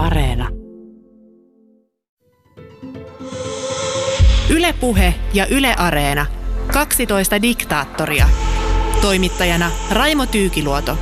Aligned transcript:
Areena. 0.00 0.48
Ylepuhe 4.50 5.14
ja 5.34 5.46
Yle 5.46 5.74
Areena. 5.78 6.26
12 6.72 7.42
diktaattoria. 7.42 8.28
Toimittajana 9.00 9.70
Raimo 9.90 10.26
Tyykiluoto. 10.26 10.98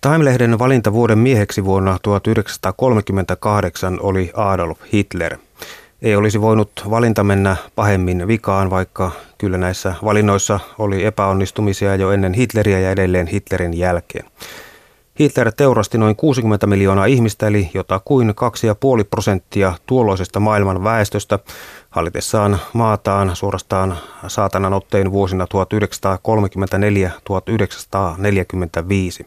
Time-lehden 0.00 0.58
valinta 0.58 0.92
vuoden 0.92 1.18
mieheksi 1.18 1.64
vuonna 1.64 1.98
1938 2.02 3.98
oli 4.00 4.30
Adolf 4.34 4.78
Hitler. 4.92 5.36
Ei 6.02 6.16
olisi 6.16 6.40
voinut 6.40 6.70
valinta 6.90 7.24
mennä 7.24 7.56
pahemmin 7.76 8.26
vikaan, 8.26 8.70
vaikka 8.70 9.10
kyllä 9.38 9.58
näissä 9.58 9.94
valinnoissa 10.04 10.60
oli 10.78 11.04
epäonnistumisia 11.04 11.96
jo 11.96 12.10
ennen 12.10 12.34
Hitleriä 12.34 12.80
ja 12.80 12.90
edelleen 12.90 13.26
Hitlerin 13.26 13.78
jälkeen. 13.78 14.24
Hitler 15.20 15.52
teurasti 15.56 15.98
noin 15.98 16.16
60 16.16 16.66
miljoonaa 16.66 17.04
ihmistä, 17.04 17.46
eli 17.46 17.70
jotakuin 17.74 18.28
2,5 18.28 18.34
prosenttia 19.10 19.72
tuolloisesta 19.86 20.40
maailman 20.40 20.84
väestöstä, 20.84 21.38
hallitessaan 21.90 22.58
maataan 22.72 23.36
suorastaan 23.36 23.98
saatanan 24.26 24.72
ottein 24.72 25.12
vuosina 25.12 25.46
1934-1945. 29.22 29.26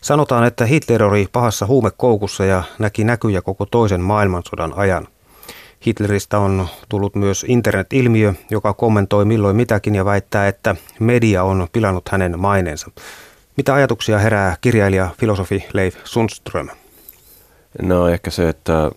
Sanotaan, 0.00 0.44
että 0.44 0.66
Hitler 0.66 1.02
oli 1.02 1.28
pahassa 1.32 1.66
huumekoukussa 1.66 2.44
ja 2.44 2.62
näki 2.78 3.04
näkyjä 3.04 3.42
koko 3.42 3.66
toisen 3.66 4.00
maailmansodan 4.00 4.72
ajan. 4.76 5.08
Hitleristä 5.86 6.38
on 6.38 6.68
tullut 6.88 7.14
myös 7.14 7.44
internet-ilmiö, 7.48 8.34
joka 8.50 8.72
kommentoi 8.72 9.24
milloin 9.24 9.56
mitäkin 9.56 9.94
ja 9.94 10.04
väittää, 10.04 10.48
että 10.48 10.76
media 11.00 11.42
on 11.42 11.68
pilannut 11.72 12.08
hänen 12.08 12.40
maineensa. 12.40 12.90
Mitä 13.60 13.74
ajatuksia 13.74 14.18
herää 14.18 14.56
kirjailija, 14.60 15.08
filosofi 15.18 15.64
Leif 15.72 15.96
Sundström? 16.04 16.68
No 17.82 18.08
ehkä 18.08 18.30
se, 18.30 18.48
että 18.48 18.90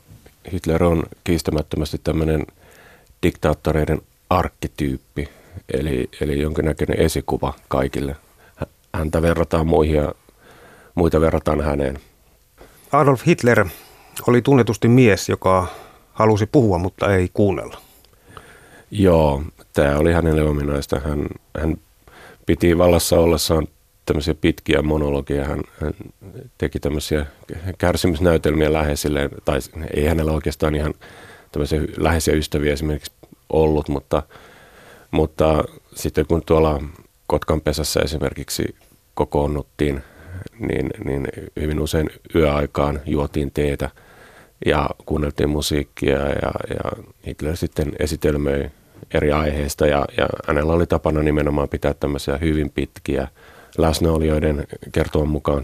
Hitler 0.53 0.83
on 0.83 1.03
kiistämättömästi 1.23 1.97
tämmöinen 2.03 2.47
diktaattoreiden 3.23 4.01
arkkityyppi, 4.29 5.29
eli, 5.73 6.09
eli 6.21 6.41
jonkinnäköinen 6.41 6.99
esikuva 6.99 7.53
kaikille. 7.67 8.15
Häntä 8.95 9.21
verrataan 9.21 9.67
muihin 9.67 9.95
ja 9.95 10.13
muita 10.95 11.21
verrataan 11.21 11.61
häneen. 11.61 11.99
Adolf 12.91 13.25
Hitler 13.25 13.65
oli 14.27 14.41
tunnetusti 14.41 14.87
mies, 14.87 15.29
joka 15.29 15.67
halusi 16.13 16.45
puhua, 16.45 16.77
mutta 16.77 17.15
ei 17.15 17.29
kuunnella. 17.33 17.77
Joo, 18.91 19.43
tämä 19.73 19.97
oli 19.97 20.13
hänelle 20.13 20.43
ominaista. 20.43 20.99
Hän, 20.99 21.27
hän 21.59 21.77
piti 22.45 22.77
vallassa 22.77 23.19
ollessaan 23.19 23.67
tämmöisiä 24.05 24.35
pitkiä 24.35 24.81
monologia. 24.81 25.45
Hän, 25.45 25.61
hän 25.81 25.93
teki 26.57 26.79
tämmöisiä 26.79 27.25
kärsimysnäytelmiä 27.77 28.73
läheisille, 28.73 29.29
tai 29.45 29.59
ei 29.93 30.05
hänellä 30.05 30.31
oikeastaan 30.31 30.75
ihan 30.75 30.93
tämmöisiä 31.51 31.81
läheisiä 31.97 32.33
ystäviä 32.33 32.73
esimerkiksi 32.73 33.11
ollut, 33.49 33.89
mutta, 33.89 34.23
mutta 35.11 35.63
sitten 35.95 36.25
kun 36.25 36.41
tuolla 36.45 36.81
Kotkan 37.27 37.61
pesässä 37.61 37.99
esimerkiksi 37.99 38.75
kokoonnuttiin, 39.13 40.03
niin, 40.59 40.89
niin 41.05 41.27
hyvin 41.59 41.79
usein 41.79 42.09
yöaikaan 42.35 43.01
juotiin 43.05 43.51
teetä 43.51 43.89
ja 44.65 44.89
kuunneltiin 45.05 45.49
musiikkia 45.49 46.17
ja, 46.17 46.51
ja 46.69 47.03
Hitler 47.27 47.57
sitten 47.57 47.91
esitelmöi 47.99 48.69
eri 49.13 49.31
aiheista 49.31 49.87
ja, 49.87 50.05
ja 50.17 50.27
hänellä 50.47 50.73
oli 50.73 50.87
tapana 50.87 51.21
nimenomaan 51.21 51.69
pitää 51.69 51.93
tämmöisiä 51.93 52.37
hyvin 52.37 52.69
pitkiä 52.69 53.27
läsnäolijoiden 53.77 54.67
kertoman 54.91 55.29
mukaan 55.29 55.63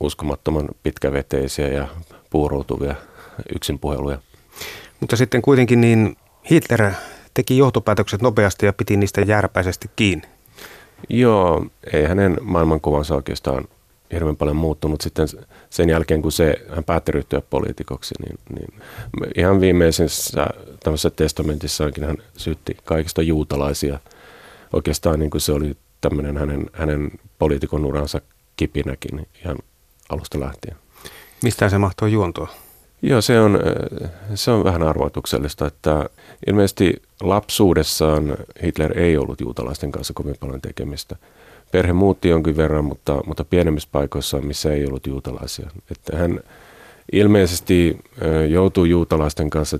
uskomattoman 0.00 0.68
pitkäveteisiä 0.82 1.68
ja 1.68 1.88
puuroutuvia 2.30 2.94
yksinpuheluja. 3.54 4.18
Mutta 5.00 5.16
sitten 5.16 5.42
kuitenkin 5.42 5.80
niin 5.80 6.16
Hitler 6.50 6.90
teki 7.34 7.58
johtopäätökset 7.58 8.22
nopeasti 8.22 8.66
ja 8.66 8.72
piti 8.72 8.96
niistä 8.96 9.20
järpäisesti 9.20 9.90
kiinni. 9.96 10.28
Joo, 11.08 11.66
ei 11.92 12.04
hänen 12.04 12.36
maailmankuvansa 12.40 13.14
oikeastaan 13.14 13.68
hirveän 14.12 14.36
paljon 14.36 14.56
muuttunut 14.56 15.00
sitten 15.00 15.28
sen 15.70 15.88
jälkeen, 15.88 16.22
kun 16.22 16.32
se, 16.32 16.54
hän 16.74 16.84
päätti 16.84 17.12
ryhtyä 17.12 17.42
poliitikoksi, 17.50 18.14
niin, 18.22 18.38
niin 18.54 18.82
ihan 19.36 19.60
viimeisessä 19.60 20.46
tämmöisessä 20.82 21.10
testamentissaankin 21.10 22.04
hän 22.04 22.16
syytti 22.36 22.76
kaikista 22.84 23.22
juutalaisia. 23.22 23.98
Oikeastaan 24.72 25.18
niin 25.18 25.30
kuin 25.30 25.40
se 25.40 25.52
oli 25.52 25.76
tämmöinen 26.00 26.36
hänen, 26.36 26.66
hänen 26.72 27.10
poliitikon 27.38 27.84
uransa 27.84 28.20
kipinäkin 28.56 29.26
ihan 29.44 29.58
alusta 30.08 30.40
lähtien. 30.40 30.76
Mistä 31.42 31.68
se 31.68 31.78
mahtoi 31.78 32.12
juontua? 32.12 32.48
Joo, 33.02 33.20
se 33.20 33.40
on, 33.40 33.58
se 34.34 34.50
on 34.50 34.64
vähän 34.64 34.82
arvoituksellista, 34.82 35.66
että 35.66 36.08
ilmeisesti 36.46 37.02
lapsuudessaan 37.20 38.36
Hitler 38.62 38.98
ei 38.98 39.16
ollut 39.16 39.40
juutalaisten 39.40 39.92
kanssa 39.92 40.14
kovin 40.14 40.36
paljon 40.40 40.60
tekemistä. 40.60 41.16
Perhe 41.72 41.92
muutti 41.92 42.28
jonkin 42.28 42.56
verran, 42.56 42.84
mutta, 42.84 43.20
mutta 43.26 43.44
pienemmissä 43.44 43.88
paikoissa, 43.92 44.40
missä 44.40 44.72
ei 44.72 44.86
ollut 44.86 45.06
juutalaisia. 45.06 45.70
Että 45.90 46.18
hän 46.18 46.40
ilmeisesti 47.12 47.98
joutui 48.48 48.90
juutalaisten 48.90 49.50
kanssa 49.50 49.78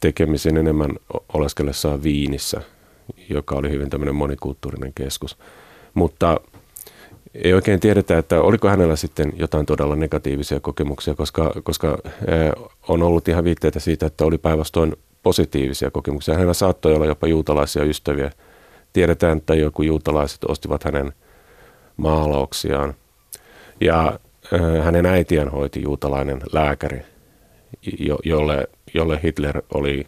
tekemisen 0.00 0.56
enemmän 0.56 0.90
oleskellessaan 1.32 2.02
Viinissä, 2.02 2.60
joka 3.28 3.54
oli 3.54 3.70
hyvin 3.70 3.90
tämmöinen 3.90 4.14
monikulttuurinen 4.14 4.92
keskus. 4.94 5.38
Mutta 5.94 6.40
ei 7.34 7.52
oikein 7.52 7.80
tiedetä, 7.80 8.18
että 8.18 8.40
oliko 8.40 8.68
hänellä 8.68 8.96
sitten 8.96 9.32
jotain 9.36 9.66
todella 9.66 9.96
negatiivisia 9.96 10.60
kokemuksia, 10.60 11.14
koska, 11.14 11.52
koska 11.62 11.98
on 12.88 13.02
ollut 13.02 13.28
ihan 13.28 13.44
viitteitä 13.44 13.80
siitä, 13.80 14.06
että 14.06 14.24
oli 14.24 14.38
päinvastoin 14.38 14.96
positiivisia 15.22 15.90
kokemuksia. 15.90 16.34
Hänellä 16.34 16.54
saattoi 16.54 16.94
olla 16.94 17.06
jopa 17.06 17.26
juutalaisia 17.26 17.84
ystäviä. 17.84 18.30
Tiedetään, 18.92 19.38
että 19.38 19.54
joku 19.54 19.82
juutalaiset 19.82 20.44
ostivat 20.44 20.84
hänen 20.84 21.12
maalauksiaan. 21.96 22.94
Ja 23.80 24.18
hänen 24.82 25.06
äitiään 25.06 25.48
hoiti 25.48 25.82
juutalainen 25.82 26.40
lääkäri, 26.52 27.02
jo, 27.98 28.18
jolle, 28.24 28.68
jolle 28.94 29.20
Hitler 29.22 29.62
oli 29.74 30.06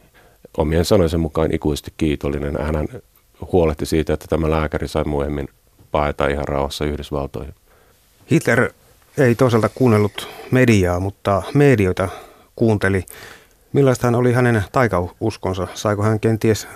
omien 0.57 0.85
sanoisen 0.85 1.21
mukaan 1.21 1.55
ikuisesti 1.55 1.93
kiitollinen. 1.97 2.57
Hän 2.61 2.89
huolehti 3.53 3.87
siitä, 3.87 4.13
että 4.13 4.27
tämä 4.29 4.51
lääkäri 4.51 4.89
sai 4.89 5.05
myöhemmin 5.05 5.49
paeta 5.91 6.27
ihan 6.27 6.49
rauhassa 6.49 6.85
Yhdysvaltoihin. 6.85 7.55
Hitler 8.31 8.73
ei 9.19 9.35
toisaalta 9.35 9.69
kuunnellut 9.69 10.29
mediaa, 10.51 11.01
mutta 11.01 11.43
medioita 11.55 12.09
kuunteli. 12.57 13.05
Millaista 13.73 14.07
hän 14.07 14.15
oli 14.15 14.33
hänen 14.33 14.65
taikauskonsa? 14.73 15.69
Saiko 15.75 16.03
hän 16.03 16.21
kenties 16.21 16.69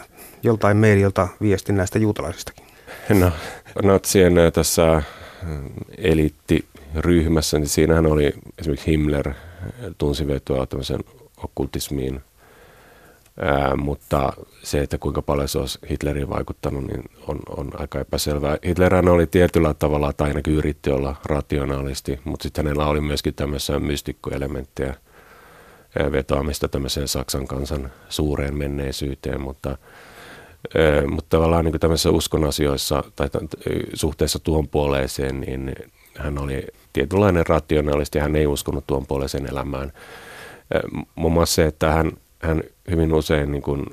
joltain 0.42 0.76
medialta 0.76 1.28
viestin 1.40 1.76
näistä 1.76 1.98
juutalaisistakin? 1.98 2.64
No, 3.08 3.32
natsien 3.82 4.34
tässä 4.52 5.02
eliittiryhmässä, 5.98 7.58
niin 7.58 7.68
siinähän 7.68 8.06
oli 8.06 8.32
esimerkiksi 8.58 8.90
Himmler 8.90 9.34
tunsi 9.98 10.26
vetoa 10.26 10.66
tämmöisen 10.66 11.00
okkultismiin– 11.36 12.20
Ää, 13.40 13.76
mutta 13.76 14.32
se, 14.62 14.80
että 14.80 14.98
kuinka 14.98 15.22
paljon 15.22 15.48
se 15.48 15.58
olisi 15.58 15.78
Hitleriin 15.90 16.28
vaikuttanut, 16.28 16.86
niin 16.86 17.04
on, 17.26 17.38
on 17.56 17.70
aika 17.80 18.00
epäselvää. 18.00 18.58
Hitlerhän 18.66 19.08
oli 19.08 19.26
tietyllä 19.26 19.74
tavalla, 19.74 20.12
tai 20.12 20.28
ainakin 20.28 20.54
yritti 20.54 20.90
olla 20.90 21.16
rationaalisti, 21.24 22.20
mutta 22.24 22.42
sitten 22.42 22.64
hänellä 22.64 22.86
oli 22.86 23.00
myöskin 23.00 23.34
tämmöisiä 23.34 23.78
mystikkoelementtejä 23.78 24.94
vetoamista 26.12 26.68
tämmöiseen 26.68 27.08
Saksan 27.08 27.46
kansan 27.46 27.92
suureen 28.08 28.56
menneisyyteen, 28.58 29.40
mutta, 29.40 29.68
ää, 29.68 31.06
mutta 31.06 31.36
tavallaan 31.36 31.64
niin 31.64 31.80
tämmöisissä 31.80 32.10
uskon 32.10 32.44
asioissa 32.44 33.04
tai 33.16 33.28
suhteessa 33.94 34.38
tuon 34.38 34.68
puoleeseen, 34.68 35.40
niin 35.40 35.74
hän 36.16 36.38
oli 36.38 36.66
tietynlainen 36.92 37.46
rationaalisti, 37.46 38.18
hän 38.18 38.36
ei 38.36 38.46
uskonut 38.46 38.84
tuon 38.86 39.06
puoleiseen 39.06 39.50
elämään. 39.50 39.92
Muun 41.14 41.32
muassa 41.32 41.54
se, 41.54 41.66
että 41.66 41.92
hän 41.92 42.12
hän 42.42 42.62
hyvin 42.90 43.14
usein 43.14 43.52
niin 43.52 43.62
kuin 43.62 43.84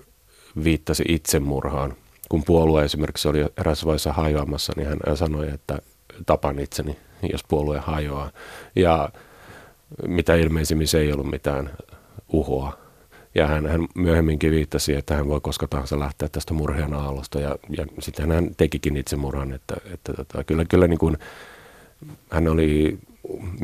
viittasi 0.63 1.03
itsemurhaan. 1.07 1.93
Kun 2.29 2.43
puolue 2.43 2.85
esimerkiksi 2.85 3.27
oli 3.27 3.45
eräs 3.57 3.85
vaiheessa 3.85 4.13
hajoamassa, 4.13 4.73
niin 4.75 4.87
hän 4.87 5.17
sanoi, 5.17 5.49
että 5.49 5.79
tapan 6.25 6.59
itseni, 6.59 6.97
jos 7.31 7.43
puolue 7.43 7.79
hajoaa. 7.79 8.31
Ja 8.75 9.09
mitä 10.07 10.35
ilmeisimmin 10.35 10.87
se 10.87 10.99
ei 10.99 11.13
ollut 11.13 11.31
mitään 11.31 11.69
uhoa. 12.33 12.77
Ja 13.35 13.47
hän, 13.47 13.67
hän 13.67 13.87
myöhemminkin 13.95 14.51
viittasi, 14.51 14.95
että 14.95 15.15
hän 15.15 15.27
voi 15.27 15.41
koska 15.41 15.67
tahansa 15.67 15.99
lähteä 15.99 16.29
tästä 16.29 16.53
murheen 16.53 16.93
aallosta. 16.93 17.39
Ja, 17.39 17.55
ja 17.77 17.85
sitten 17.99 18.31
hän 18.31 18.55
tekikin 18.55 18.97
itsemurhan. 18.97 19.53
Että, 19.53 19.75
että 19.93 20.13
tota, 20.13 20.43
kyllä, 20.43 20.65
kyllä 20.65 20.87
niin 20.87 20.99
kuin, 20.99 21.17
hän 22.31 22.47
oli, 22.47 22.97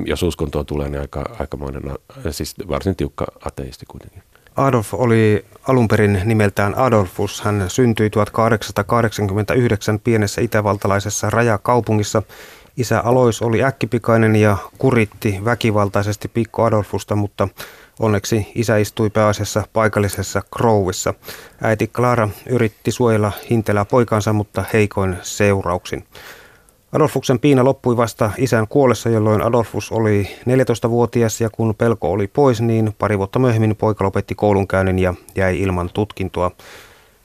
jos 0.06 0.24
uskontoa 0.24 0.64
tulee, 0.64 0.90
niin 0.90 1.02
aika, 1.02 1.36
aikamoinen, 1.40 1.84
siis 2.32 2.56
varsin 2.68 2.96
tiukka 2.96 3.26
ateisti 3.46 3.86
kuitenkin. 3.86 4.24
Adolf 4.60 4.94
oli 4.94 5.46
alun 5.68 5.88
perin 5.88 6.22
nimeltään 6.26 6.78
Adolfus. 6.78 7.42
Hän 7.42 7.66
syntyi 7.68 8.10
1889 8.10 10.00
pienessä 10.00 10.42
itävaltalaisessa 10.42 11.30
rajakaupungissa. 11.30 12.24
Isä 12.78 13.00
Alois 13.00 13.42
oli 13.42 13.64
äkkipikainen 13.64 14.36
ja 14.36 14.58
kuritti 14.78 15.40
väkivaltaisesti 15.46 16.28
pikku 16.28 16.62
Adolfusta, 16.62 17.16
mutta 17.16 17.48
onneksi 18.00 18.52
isä 18.56 18.78
istui 18.78 19.10
pääasiassa 19.10 19.64
paikallisessa 19.74 20.42
Crowissa. 20.56 21.14
Äiti 21.62 21.88
Clara 21.88 22.30
yritti 22.50 22.92
suojella 22.92 23.32
hintelää 23.50 23.86
poikansa, 23.86 24.34
mutta 24.34 24.64
heikoin 24.74 25.18
seurauksin. 25.22 26.08
Adolfuksen 26.92 27.40
piina 27.40 27.64
loppui 27.64 27.98
vasta 27.98 28.32
isän 28.38 28.68
kuollessa, 28.68 29.10
jolloin 29.10 29.42
Adolfus 29.42 29.92
oli 29.92 30.28
14-vuotias 30.42 31.42
ja 31.42 31.50
kun 31.50 31.76
pelko 31.76 32.12
oli 32.12 32.28
pois, 32.28 32.62
niin 32.62 32.96
pari 33.00 33.18
vuotta 33.18 33.40
myöhemmin 33.40 33.76
poika 33.76 34.04
lopetti 34.04 34.36
koulunkäynnin 34.36 35.00
ja 35.00 35.14
jäi 35.36 35.60
ilman 35.60 35.90
tutkintoa. 35.94 36.52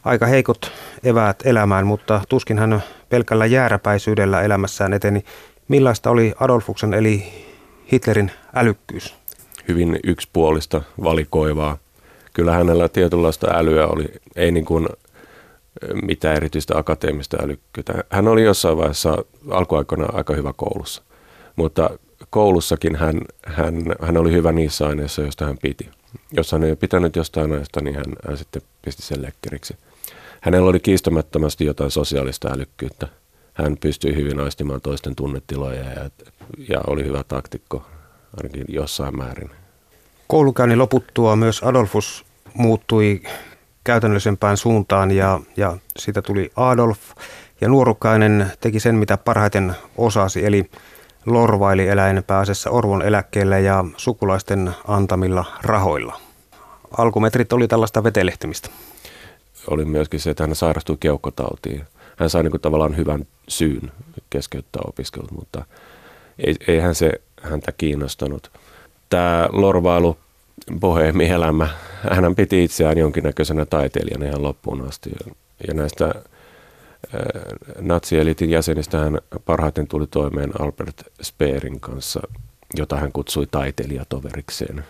Aika 0.04 0.26
heikot 0.26 0.72
eväät 1.04 1.36
elämään, 1.44 1.86
mutta 1.86 2.20
tuskin 2.28 2.58
hän 2.58 2.82
pelkällä 3.08 3.46
jääräpäisyydellä 3.46 4.42
elämässään 4.42 4.92
eteni. 4.92 5.24
Millaista 5.68 6.10
oli 6.10 6.34
Adolfuksen 6.40 6.94
eli 6.94 7.32
Hitlerin 7.92 8.30
älykkyys? 8.54 9.14
Hyvin 9.68 10.00
yksipuolista, 10.04 10.82
valikoivaa. 11.02 11.78
Kyllä 12.32 12.52
hänellä 12.52 12.88
tietynlaista 12.88 13.46
älyä 13.50 13.86
oli, 13.86 14.06
ei 14.36 14.52
niin 14.52 14.64
kuin 14.64 14.88
mitään 16.02 16.36
erityistä 16.36 16.78
akateemista 16.78 17.36
älykkyyttä. 17.42 18.04
Hän 18.10 18.28
oli 18.28 18.44
jossain 18.44 18.76
vaiheessa 18.76 19.24
alkuaikoina 19.50 20.06
aika 20.12 20.34
hyvä 20.34 20.52
koulussa, 20.56 21.02
mutta 21.56 21.90
koulussakin 22.30 22.96
hän, 22.96 23.20
hän, 23.46 23.74
hän 24.02 24.16
oli 24.16 24.32
hyvä 24.32 24.52
niissä 24.52 24.86
aineissa, 24.86 25.22
joista 25.22 25.46
hän 25.46 25.58
piti. 25.62 25.88
Jos 26.32 26.52
hän 26.52 26.64
ei 26.64 26.76
pitänyt 26.76 27.16
jostain 27.16 27.52
aineesta, 27.52 27.80
niin 27.80 27.96
hän, 27.96 28.04
hän 28.28 28.36
sitten 28.36 28.62
pisti 28.84 29.02
sen 29.02 29.22
lekkeriksi. 29.22 29.76
Hänellä 30.40 30.70
oli 30.70 30.80
kiistämättömästi 30.80 31.64
jotain 31.64 31.90
sosiaalista 31.90 32.52
älykkyyttä. 32.52 33.08
Hän 33.54 33.76
pystyi 33.80 34.14
hyvin 34.14 34.40
aistimaan 34.40 34.80
toisten 34.80 35.16
tunnetiloja 35.16 35.84
ja, 35.84 36.10
ja 36.68 36.80
oli 36.86 37.04
hyvä 37.04 37.24
taktikko 37.28 37.82
ainakin 38.36 38.64
jossain 38.68 39.16
määrin. 39.16 39.50
Koulukäynnin 40.26 40.78
loputtua 40.78 41.36
myös 41.36 41.62
Adolfus 41.62 42.24
muuttui 42.54 43.22
käytännöllisempään 43.84 44.56
suuntaan 44.56 45.10
ja, 45.10 45.40
ja 45.56 45.76
siitä 45.98 46.22
tuli 46.22 46.52
Adolf. 46.56 46.98
Ja 47.60 47.68
nuorukainen 47.68 48.52
teki 48.60 48.80
sen, 48.80 48.94
mitä 48.94 49.16
parhaiten 49.16 49.74
osasi, 49.96 50.46
eli 50.46 50.70
lorvaili 51.26 51.88
eläin 51.88 52.24
pääsessä 52.26 52.70
Orvon 52.70 53.02
eläkkeelle 53.02 53.60
ja 53.60 53.84
sukulaisten 53.96 54.70
antamilla 54.88 55.44
rahoilla. 55.62 56.20
Alkumetrit 56.98 57.52
oli 57.52 57.68
tällaista 57.68 58.04
vetelehtimistä. 58.04 58.68
Oli 59.66 59.84
myöskin 59.84 60.20
se, 60.20 60.30
että 60.30 60.42
hän 60.42 60.54
sairastui 60.54 60.96
keuhkotautiin. 61.00 61.84
Hän 62.16 62.30
sai 62.30 62.42
niin 62.42 62.60
tavallaan 62.60 62.96
hyvän 62.96 63.26
syyn 63.48 63.92
keskeyttää 64.30 64.82
opiskelut, 64.86 65.30
mutta 65.30 65.64
ei, 66.38 66.56
eihän 66.68 66.94
se 66.94 67.12
häntä 67.42 67.72
kiinnostanut. 67.72 68.50
Tämä 69.10 69.48
lorvailu 69.52 70.18
boheemi-elämä. 70.80 71.68
Hän 72.10 72.34
piti 72.34 72.64
itseään 72.64 72.98
jonkinnäköisenä 72.98 73.66
taiteilijana 73.66 74.26
ihan 74.26 74.42
loppuun 74.42 74.88
asti. 74.88 75.10
Ja 75.68 75.74
näistä 75.74 76.04
äh, 76.04 76.12
natsielitin 77.80 78.50
jäsenistä 78.50 78.98
hän 78.98 79.18
parhaiten 79.44 79.86
tuli 79.86 80.06
toimeen 80.06 80.50
Albert 80.60 81.02
Speerin 81.22 81.80
kanssa, 81.80 82.20
jota 82.76 82.96
hän 82.96 83.12
kutsui 83.12 83.46
taiteilijatoverikseen. 83.46 84.84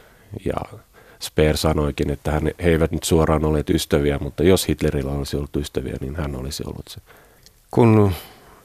Ja 0.44 0.78
Speer 1.20 1.56
sanoikin, 1.56 2.10
että 2.10 2.30
hän, 2.30 2.50
he 2.64 2.70
eivät 2.70 2.90
nyt 2.90 3.04
suoraan 3.04 3.44
olleet 3.44 3.70
ystäviä, 3.70 4.18
mutta 4.18 4.42
jos 4.42 4.68
Hitlerillä 4.68 5.12
olisi 5.12 5.36
ollut 5.36 5.56
ystäviä, 5.56 5.96
niin 6.00 6.16
hän 6.16 6.36
olisi 6.36 6.62
ollut 6.66 6.88
se. 6.88 7.00
Kun 7.70 8.12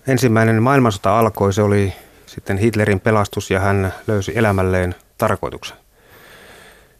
ensimmäinen 0.08 0.64
maailmansota 0.64 1.20
alkoi, 1.20 1.54
se 1.54 1.62
oli 1.62 1.94
sitten 2.26 2.58
Hitlerin 2.58 3.00
pelastus 3.00 3.52
ja 3.52 3.60
hän 3.60 3.94
löysi 4.08 4.38
elämälleen 4.38 4.96
tarkoituksen. 5.18 5.78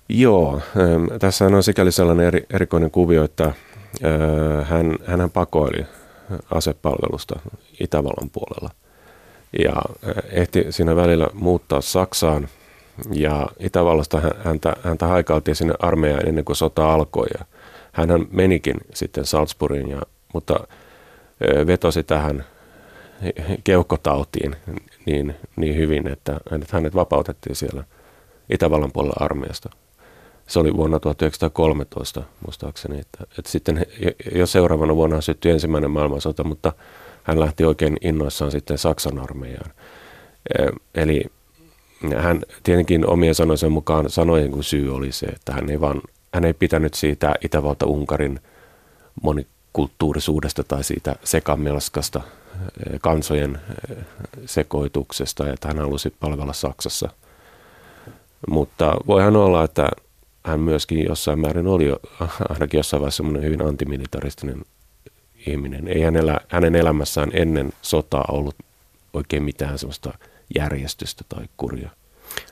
Joo, 0.10 0.62
ähm, 0.78 1.06
tässä 1.20 1.46
on 1.46 1.64
sikäli 1.64 1.92
sellainen 1.92 2.26
eri, 2.28 2.46
erikoinen 2.50 2.92
kuvio, 2.92 3.24
että 3.24 3.46
äh, 3.46 4.70
hän, 4.70 4.96
hän 5.06 5.32
pakoili 5.32 5.86
asepalvelusta 6.52 7.40
Itävallan 7.80 8.30
puolella. 8.30 8.70
Ja 9.60 9.72
äh, 9.72 10.14
ehti 10.32 10.66
siinä 10.70 10.96
välillä 10.96 11.28
muuttaa 11.34 11.82
Saksaan 11.82 12.48
ja 13.12 13.48
Itävallasta 13.60 14.22
häntä, 14.44 14.76
häntä 14.84 15.08
haikailtiin 15.08 15.56
sinne 15.56 15.74
armeijaan 15.80 16.28
ennen 16.28 16.46
kuin 16.46 16.56
sota 16.56 16.94
alkoi 16.94 17.28
ja 17.40 17.46
hän 17.92 18.10
menikin 18.32 18.76
sitten 18.94 19.26
Salzburgiin, 19.26 19.90
ja, 19.90 20.02
mutta 20.34 20.60
äh, 20.60 21.68
vetosi 21.68 22.04
tähän 22.04 22.46
keuhkotautiin 23.64 24.56
niin, 25.06 25.36
niin 25.56 25.76
hyvin, 25.76 26.08
että 26.08 26.40
hänet, 26.52 26.72
hänet 26.72 26.96
vapautettiin 26.96 27.56
siellä 27.56 27.84
Itävallan 28.50 28.92
puolella 28.92 29.26
armeijasta 29.26 29.70
se 30.50 30.60
oli 30.60 30.76
vuonna 30.78 31.00
1913 31.00 32.24
muistaakseni, 32.46 33.00
että, 33.00 33.24
että 33.40 33.52
sitten 33.52 33.86
jo 34.36 34.46
seuraavana 34.46 34.96
vuonna 34.96 35.22
syttyi 35.22 35.52
ensimmäinen 35.52 35.92
maailmansota, 35.92 36.44
mutta 36.44 36.74
hän 37.24 37.40
lähti 37.40 37.66
oikein 37.66 37.98
innoissaan 38.02 38.52
sitten 38.52 38.78
Saksan 38.78 39.20
armeijaan. 39.20 39.72
Eli 40.96 41.26
hän 42.18 42.42
tietenkin 42.64 43.08
omien 43.08 43.36
sanoisen 43.36 43.72
mukaan 43.72 44.10
sanojen 44.10 44.52
kuin 44.52 44.64
syy 44.64 44.96
oli 44.96 45.12
se, 45.12 45.26
että 45.26 45.54
hän 45.54 45.70
ei, 45.70 45.82
vaan, 45.82 46.02
hän 46.34 46.46
ei 46.46 46.54
pitänyt 46.54 46.94
siitä 46.94 47.36
Itävalta-Unkarin 47.42 48.40
monikulttuurisuudesta 49.22 50.64
tai 50.64 50.84
siitä 50.84 51.16
sekamelskasta 51.24 52.22
kansojen 53.02 53.60
sekoituksesta, 54.46 55.54
että 55.54 55.68
hän 55.68 55.78
halusi 55.78 56.14
palvella 56.20 56.54
Saksassa. 56.54 57.10
Mutta 58.50 58.96
voihan 59.08 59.36
olla, 59.36 59.64
että 59.64 59.90
hän 60.50 60.60
myöskin 60.60 61.06
jossain 61.06 61.40
määrin 61.40 61.68
oli 61.68 61.88
jo, 61.88 62.00
ainakin 62.50 62.78
jossain 62.78 63.02
vaiheessa 63.02 63.18
semmoinen 63.18 63.44
hyvin 63.44 63.66
antimilitaristinen 63.66 64.62
ihminen. 65.48 65.88
Ei 65.88 66.02
hänellä, 66.02 66.40
hänen 66.48 66.76
elämässään 66.76 67.30
ennen 67.34 67.74
sotaa 67.82 68.26
ollut 68.32 68.56
oikein 69.14 69.44
mitään 69.44 69.78
semmoista 69.78 70.14
järjestystä 70.56 71.24
tai 71.30 71.46
kuria. 71.58 71.90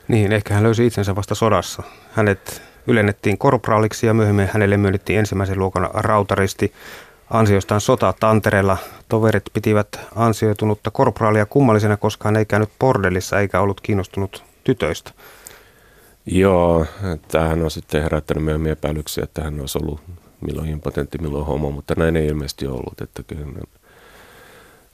Niin, 0.08 0.32
ehkä 0.32 0.54
hän 0.54 0.62
löysi 0.62 0.86
itsensä 0.86 1.16
vasta 1.16 1.34
sodassa. 1.34 1.82
Hänet 2.12 2.62
ylennettiin 2.86 3.38
korpraaliksi 3.38 4.06
ja 4.06 4.14
myöhemmin 4.14 4.48
hänelle 4.52 4.76
myönnettiin 4.76 5.18
ensimmäisen 5.18 5.58
luokan 5.58 5.90
rautaristi 5.94 6.72
ansiostaan 7.30 7.80
sota 7.80 8.14
Tantereella. 8.20 8.76
Toverit 9.08 9.44
pitivät 9.52 10.00
ansioitunutta 10.14 10.90
korpraalia 10.90 11.46
kummallisena, 11.46 11.96
koska 11.96 12.28
hän 12.28 12.36
ei 12.36 12.46
käynyt 12.46 12.70
bordellissa 12.78 13.40
eikä 13.40 13.60
ollut 13.60 13.80
kiinnostunut 13.80 14.44
tytöistä. 14.64 15.10
Joo, 16.30 16.86
tämähän 17.28 17.62
on 17.62 17.70
sitten 17.70 18.02
herättänyt 18.02 18.44
myöhemmin 18.44 18.72
epäilyksiä, 18.72 19.24
että 19.24 19.42
hän 19.42 19.60
olisi 19.60 19.78
ollut 19.78 20.00
milloin 20.40 20.68
impotentti, 20.68 21.18
milloin 21.18 21.46
homo, 21.46 21.70
mutta 21.70 21.94
näin 21.96 22.16
ei 22.16 22.26
ilmeisesti 22.26 22.66
ollut, 22.66 23.00
että 23.00 23.22
kyllä 23.22 23.46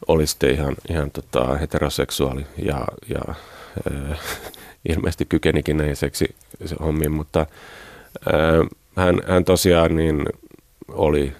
oli 0.09 0.27
sitten 0.27 0.51
ihan, 0.51 0.77
ihan 0.89 1.11
tota 1.11 1.57
heteroseksuaali 1.57 2.47
ja, 2.59 2.85
ja 3.09 3.35
äh, 3.93 4.19
ilmeisesti 4.89 5.25
kykenikin 5.25 5.77
näihin 5.77 5.97
seksi 5.97 6.35
hommiin, 6.81 7.13
mutta 7.13 7.41
äh, 7.41 8.69
hän, 8.97 9.21
hän 9.27 9.45
tosiaan 9.45 9.97
niin 9.97 10.27
oli 10.89 11.33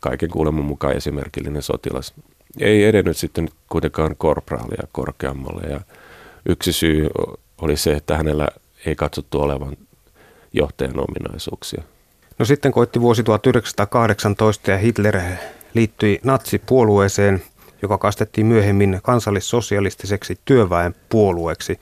kaiken 0.00 0.30
kuuleman 0.30 0.64
mukaan 0.64 0.96
esimerkillinen 0.96 1.62
sotilas. 1.62 2.14
Ei 2.60 2.84
edennyt 2.84 3.16
sitten 3.16 3.48
kuitenkaan 3.68 4.16
korpraalia 4.18 4.88
korkeammalle 4.92 5.62
ja 5.70 5.80
yksi 6.48 6.72
syy 6.72 7.08
oli 7.60 7.76
se, 7.76 7.92
että 7.92 8.16
hänellä 8.16 8.48
ei 8.86 8.96
katsottu 8.96 9.40
olevan 9.40 9.76
johtajan 10.52 11.00
ominaisuuksia. 11.00 11.82
No 12.38 12.44
sitten 12.44 12.72
koitti 12.72 13.00
vuosi 13.00 13.22
1918 13.22 14.70
ja 14.70 14.78
Hitler 14.78 15.20
liittyi 15.74 16.20
natsipuolueeseen, 16.24 17.42
joka 17.82 17.98
kastettiin 17.98 18.46
myöhemmin 18.46 19.00
kansallissosialistiseksi 19.02 20.38
työväenpuolueeksi. 20.44 21.80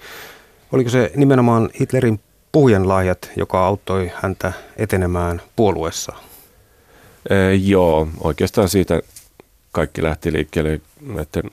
Oliko 0.73 0.91
se 0.91 1.13
nimenomaan 1.17 1.71
Hitlerin 1.81 2.21
puhujanlahjat, 2.53 3.31
joka 3.37 3.67
auttoi 3.67 4.13
häntä 4.15 4.53
etenemään 4.77 5.43
puolueessa? 5.57 6.13
Ee, 7.31 7.55
joo, 7.55 8.09
oikeastaan 8.21 8.69
siitä 8.69 9.01
kaikki 9.73 10.03
lähti 10.03 10.33
liikkeelle. 10.33 10.81
Näiden 11.01 11.51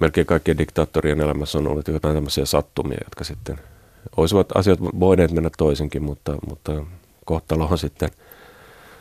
melkein 0.00 0.26
kaikkien 0.26 0.58
diktaattorien 0.58 1.20
elämässä 1.20 1.58
on 1.58 1.66
ollut 1.66 1.88
jotain 1.88 2.14
tämmöisiä 2.14 2.44
sattumia, 2.44 2.98
jotka 3.04 3.24
sitten– 3.24 3.60
olisivat 4.16 4.56
asiat 4.56 4.80
voineet 4.80 5.30
mennä 5.30 5.50
toisinkin, 5.58 6.02
mutta, 6.02 6.36
mutta 6.48 6.82
kohtalo 7.24 7.68
on 7.70 7.78
sitten, 7.78 8.10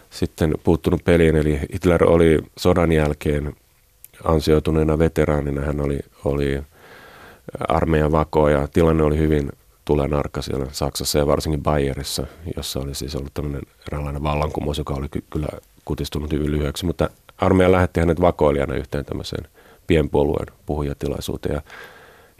sitten 0.09 0.53
puuttunut 0.63 1.03
peliin. 1.03 1.35
Eli 1.35 1.59
Hitler 1.73 2.03
oli 2.03 2.39
sodan 2.57 2.91
jälkeen 2.91 3.55
ansioituneena 4.23 4.99
veteraanina, 4.99 5.61
hän 5.61 5.81
oli, 5.81 5.99
oli 6.25 6.61
armeijan 7.67 8.11
vako 8.11 8.49
ja 8.49 8.67
tilanne 8.67 9.03
oli 9.03 9.17
hyvin 9.17 9.51
tulenarka 9.85 10.41
siellä 10.41 10.65
Saksassa 10.71 11.19
ja 11.19 11.27
varsinkin 11.27 11.63
Bayerissa, 11.63 12.27
jossa 12.55 12.79
oli 12.79 12.95
siis 12.95 13.15
ollut 13.15 13.33
tämmöinen 13.33 13.61
eräänlainen 13.87 14.23
vallankumous, 14.23 14.77
joka 14.77 14.93
oli 14.93 15.09
ky- 15.09 15.23
kyllä 15.29 15.47
kutistunut 15.85 16.31
hyvin 16.31 16.51
lyhyeksi, 16.51 16.85
mutta 16.85 17.09
armeija 17.37 17.71
lähetti 17.71 17.99
hänet 17.99 18.21
vakoilijana 18.21 18.75
yhteen 18.75 19.05
tämmöiseen 19.05 19.47
pienpuolueen 19.87 20.47
puhujatilaisuuteen. 20.65 21.55
Ja 21.55 21.61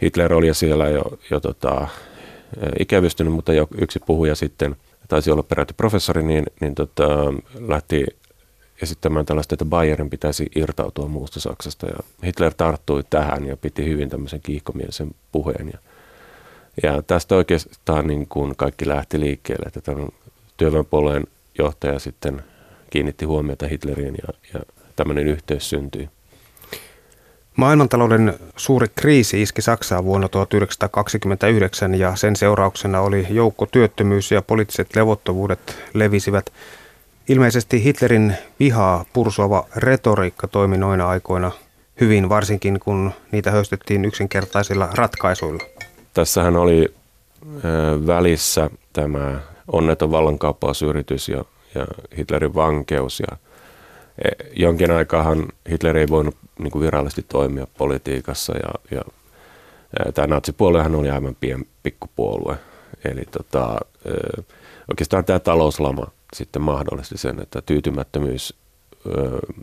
Hitler 0.02 0.34
oli 0.34 0.54
siellä 0.54 0.88
jo, 0.88 1.02
jo 1.30 1.40
tota, 1.40 1.88
ikävystynyt, 2.78 3.32
mutta 3.32 3.52
yksi 3.80 4.00
puhuja 4.06 4.34
sitten, 4.34 4.76
taisi 5.08 5.30
olla 5.30 5.42
peräti 5.42 5.74
professori, 5.74 6.22
niin, 6.22 6.46
niin 6.60 6.74
tota, 6.74 7.08
lähti 7.58 8.06
esittämään 8.82 9.26
tällaista, 9.26 9.54
että 9.54 9.64
Bayerin 9.64 10.10
pitäisi 10.10 10.46
irtautua 10.54 11.08
muusta 11.08 11.40
Saksasta. 11.40 11.86
Ja 11.86 11.96
Hitler 12.24 12.54
tarttui 12.54 13.04
tähän 13.10 13.46
ja 13.46 13.56
piti 13.56 13.84
hyvin 13.84 14.10
tämmöisen 14.10 14.40
kiihkomielisen 14.42 15.10
puheen. 15.32 15.72
Ja, 15.72 15.78
ja 16.82 17.02
tästä 17.02 17.34
oikeastaan 17.36 18.06
niin 18.06 18.26
kuin 18.28 18.56
kaikki 18.56 18.88
lähti 18.88 19.20
liikkeelle, 19.20 19.66
että 19.66 19.80
tämän 19.80 20.08
työväenpuolueen 20.56 21.24
johtaja 21.58 21.98
sitten 21.98 22.42
kiinnitti 22.90 23.24
huomiota 23.24 23.66
Hitleriin 23.68 24.14
ja, 24.26 24.34
ja 24.54 24.60
tämmöinen 24.96 25.26
yhteys 25.26 25.70
syntyi. 25.70 26.08
Maailmantalouden 27.56 28.34
suuri 28.56 28.86
kriisi 28.94 29.42
iski 29.42 29.62
Saksaa 29.62 30.04
vuonna 30.04 30.28
1929 30.28 31.94
ja 31.94 32.16
sen 32.16 32.36
seurauksena 32.36 33.00
oli 33.00 33.26
joukko 33.30 33.66
työttömyys 33.66 34.30
ja 34.30 34.42
poliittiset 34.42 34.96
levottomuudet 34.96 35.78
levisivät. 35.94 36.52
Ilmeisesti 37.28 37.84
Hitlerin 37.84 38.36
vihaa 38.60 39.04
pursuava 39.12 39.66
retoriikka 39.76 40.48
toimi 40.48 40.78
noina 40.78 41.08
aikoina 41.08 41.50
hyvin, 42.00 42.28
varsinkin 42.28 42.80
kun 42.80 43.12
niitä 43.32 43.50
höystettiin 43.50 44.04
yksinkertaisilla 44.04 44.88
ratkaisuilla. 44.94 45.64
Tässähän 46.14 46.56
oli 46.56 46.94
välissä 48.06 48.70
tämä 48.92 49.40
onneton 49.72 50.10
vallankaappausyritys 50.10 51.28
ja, 51.28 51.44
ja 51.74 51.86
Hitlerin 52.18 52.54
vankeus 52.54 53.20
ja 53.20 53.36
e, 54.24 54.28
jonkin 54.56 54.90
aikaahan 54.90 55.48
Hitler 55.70 55.96
ei 55.96 56.08
voinut 56.08 56.36
niin 56.58 56.70
kuin 56.70 56.82
virallisesti 56.82 57.22
toimia 57.28 57.66
politiikassa 57.78 58.52
ja, 58.56 58.96
ja 58.96 59.02
tämä 60.14 60.26
natsipuoluehan 60.26 60.94
oli 60.94 61.10
aivan 61.10 61.36
pien 61.40 61.64
pikkupuolue. 61.82 62.58
Eli 63.04 63.24
tota, 63.30 63.78
oikeastaan 64.88 65.24
tämä 65.24 65.38
talouslama 65.38 66.06
sitten 66.32 66.62
mahdollisti 66.62 67.18
sen, 67.18 67.40
että 67.40 67.62
tyytymättömyys 67.62 68.54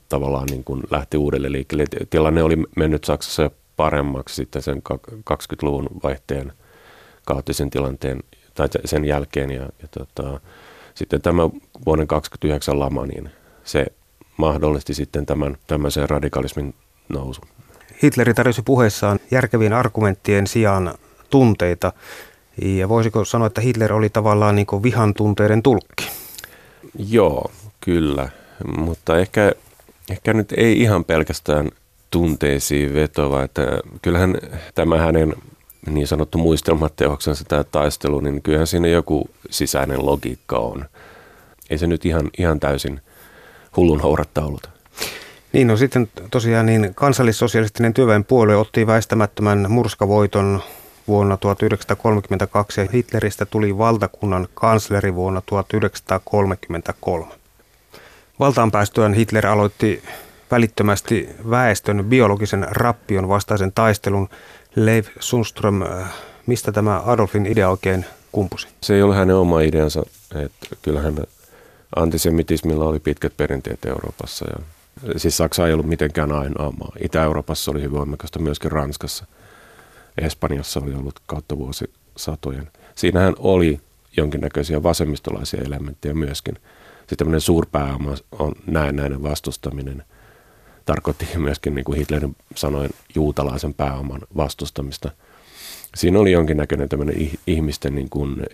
tavallaan 0.10 0.48
niin 0.51 0.63
kuin 0.63 0.84
lähti 0.91 1.17
uudelle 1.17 1.51
liikkeelle. 1.51 1.86
Tilanne 2.10 2.43
oli 2.43 2.55
mennyt 2.75 3.03
Saksassa 3.03 3.43
jo 3.43 3.53
paremmaksi 3.75 4.36
sitten 4.36 4.62
sen 4.62 4.81
20-luvun 5.15 5.88
vaihteen 6.03 6.53
kaoottisen 7.25 7.69
tilanteen 7.69 8.24
tai 8.53 8.67
sen 8.86 9.05
jälkeen. 9.05 9.51
Ja, 9.51 9.62
ja 9.62 9.88
tota, 9.91 10.39
sitten 10.96 11.22
tämä 11.22 11.50
vuoden 11.86 12.08
29 12.08 12.79
lama, 12.79 13.05
niin 13.05 13.29
se 13.63 13.86
mahdollisti 14.39 14.93
sitten 14.93 15.25
tämän 15.25 15.58
tämmöisen 15.67 16.10
radikalismin 16.10 16.74
nousu. 17.10 17.41
Hitleri 18.03 18.34
tarjosi 18.34 18.62
puheessaan 18.62 19.19
järkevien 19.31 19.74
argumenttien 19.74 20.48
sijaan 20.48 20.93
tunteita. 21.29 21.93
Ja 22.62 22.89
voisiko 22.89 23.25
sanoa, 23.25 23.48
että 23.48 23.62
Hitler 23.62 23.93
oli 23.93 24.10
tavallaan 24.10 24.55
niin 24.55 24.65
kuin 24.65 24.84
vihan 24.84 25.13
tunteiden 25.13 25.63
tulkki? 25.63 26.10
Joo, 27.10 27.51
kyllä. 27.81 28.29
Mutta 28.77 29.19
ehkä, 29.19 29.51
ehkä 30.12 30.34
nyt 30.34 30.53
ei 30.58 30.81
ihan 30.81 31.05
pelkästään 31.05 31.69
tunteisiin 32.12 32.93
vetova. 32.93 33.43
Että 33.43 33.62
kyllähän 34.01 34.36
tämä 34.75 34.98
hänen 34.98 35.36
niin 35.89 36.08
sanottu 36.08 36.38
muistelmateoksensa, 36.38 37.43
tämä 37.48 37.63
taistelu, 37.63 38.19
niin 38.19 38.41
kyllähän 38.41 38.67
siinä 38.67 38.88
joku 38.88 39.29
sisäinen 39.50 40.05
logiikka 40.05 40.58
on. 40.58 40.86
Ei 41.69 41.77
se 41.77 41.88
nyt 41.88 42.05
ihan, 42.05 42.29
ihan 42.38 42.60
täysin 42.60 43.01
hullun 43.77 44.01
houratta 44.01 44.45
ollut. 44.45 44.69
Niin, 45.53 45.67
no 45.67 45.77
sitten 45.77 46.09
tosiaan 46.31 46.65
niin 46.65 46.91
kansallissosialistinen 46.95 47.93
työväenpuolue 47.93 48.55
otti 48.55 48.88
väistämättömän 48.88 49.65
murskavoiton 49.71 50.63
vuonna 51.07 51.38
1932 51.38 52.81
ja 52.81 52.88
Hitleristä 52.93 53.45
tuli 53.45 53.77
valtakunnan 53.77 54.47
kansleri 54.53 55.15
vuonna 55.15 55.41
1933. 55.45 57.27
Valtaan 58.39 58.71
päästyään 58.71 59.13
Hitler 59.13 59.47
aloitti 59.47 60.03
välittömästi 60.51 61.29
väestön 61.49 62.05
biologisen 62.05 62.67
rappion 62.71 63.27
vastaisen 63.27 63.71
taistelun. 63.71 64.29
Leif 64.75 65.07
Sundström, 65.19 65.81
mistä 66.45 66.71
tämä 66.71 67.01
Adolfin 67.05 67.45
idea 67.45 67.69
oikein 67.69 68.05
kumpusi? 68.31 68.67
Se 68.81 68.95
ei 68.95 69.01
ole 69.01 69.15
hänen 69.15 69.35
oma 69.35 69.61
ideansa. 69.61 70.03
Että 70.35 70.75
kyllähän 70.81 71.15
antisemitismilla 71.96 72.86
oli 72.86 73.00
pitkät 73.00 73.38
perinteet 73.38 73.86
Euroopassa 73.86 74.46
ja 74.50 74.63
Siis 75.17 75.38
Saksa 75.38 75.67
ei 75.67 75.74
ollut 75.74 75.86
mitenkään 75.86 76.31
ainoa 76.31 76.72
maa. 76.72 76.91
Itä-Euroopassa 77.01 77.72
oli 77.72 77.79
hyvin 77.79 77.98
voimakasta, 77.98 78.39
myöskin 78.39 78.72
Ranskassa. 78.72 79.25
Espanjassa 80.17 80.79
oli 80.79 80.93
ollut 80.93 81.19
kautta 81.25 81.58
vuosisatojen. 81.58 82.72
Siinähän 82.96 83.34
oli 83.38 83.79
jonkinnäköisiä 84.17 84.84
vasemmistolaisia 84.84 85.62
elementtejä 85.65 86.13
myöskin. 86.13 86.55
Sitten 87.00 87.17
tämmöinen 87.17 87.41
suurpääoma 87.41 88.15
on 88.31 88.51
näennäinen 88.67 89.24
vastustaminen. 89.24 90.03
Tarkoitti 90.86 91.27
myöskin, 91.38 91.75
niin 91.75 91.86
kuin 91.86 91.98
Hitlerin 91.98 92.36
sanoin, 92.55 92.89
juutalaisen 93.15 93.74
pääoman 93.74 94.22
vastustamista. 94.38 95.12
Siinä 95.96 96.19
oli 96.19 96.31
jonkinnäköinen 96.31 96.89
tämmöinen 96.89 97.31
ihmisten 97.48 97.96
niin 97.96 98.10
kuin, 98.10 98.46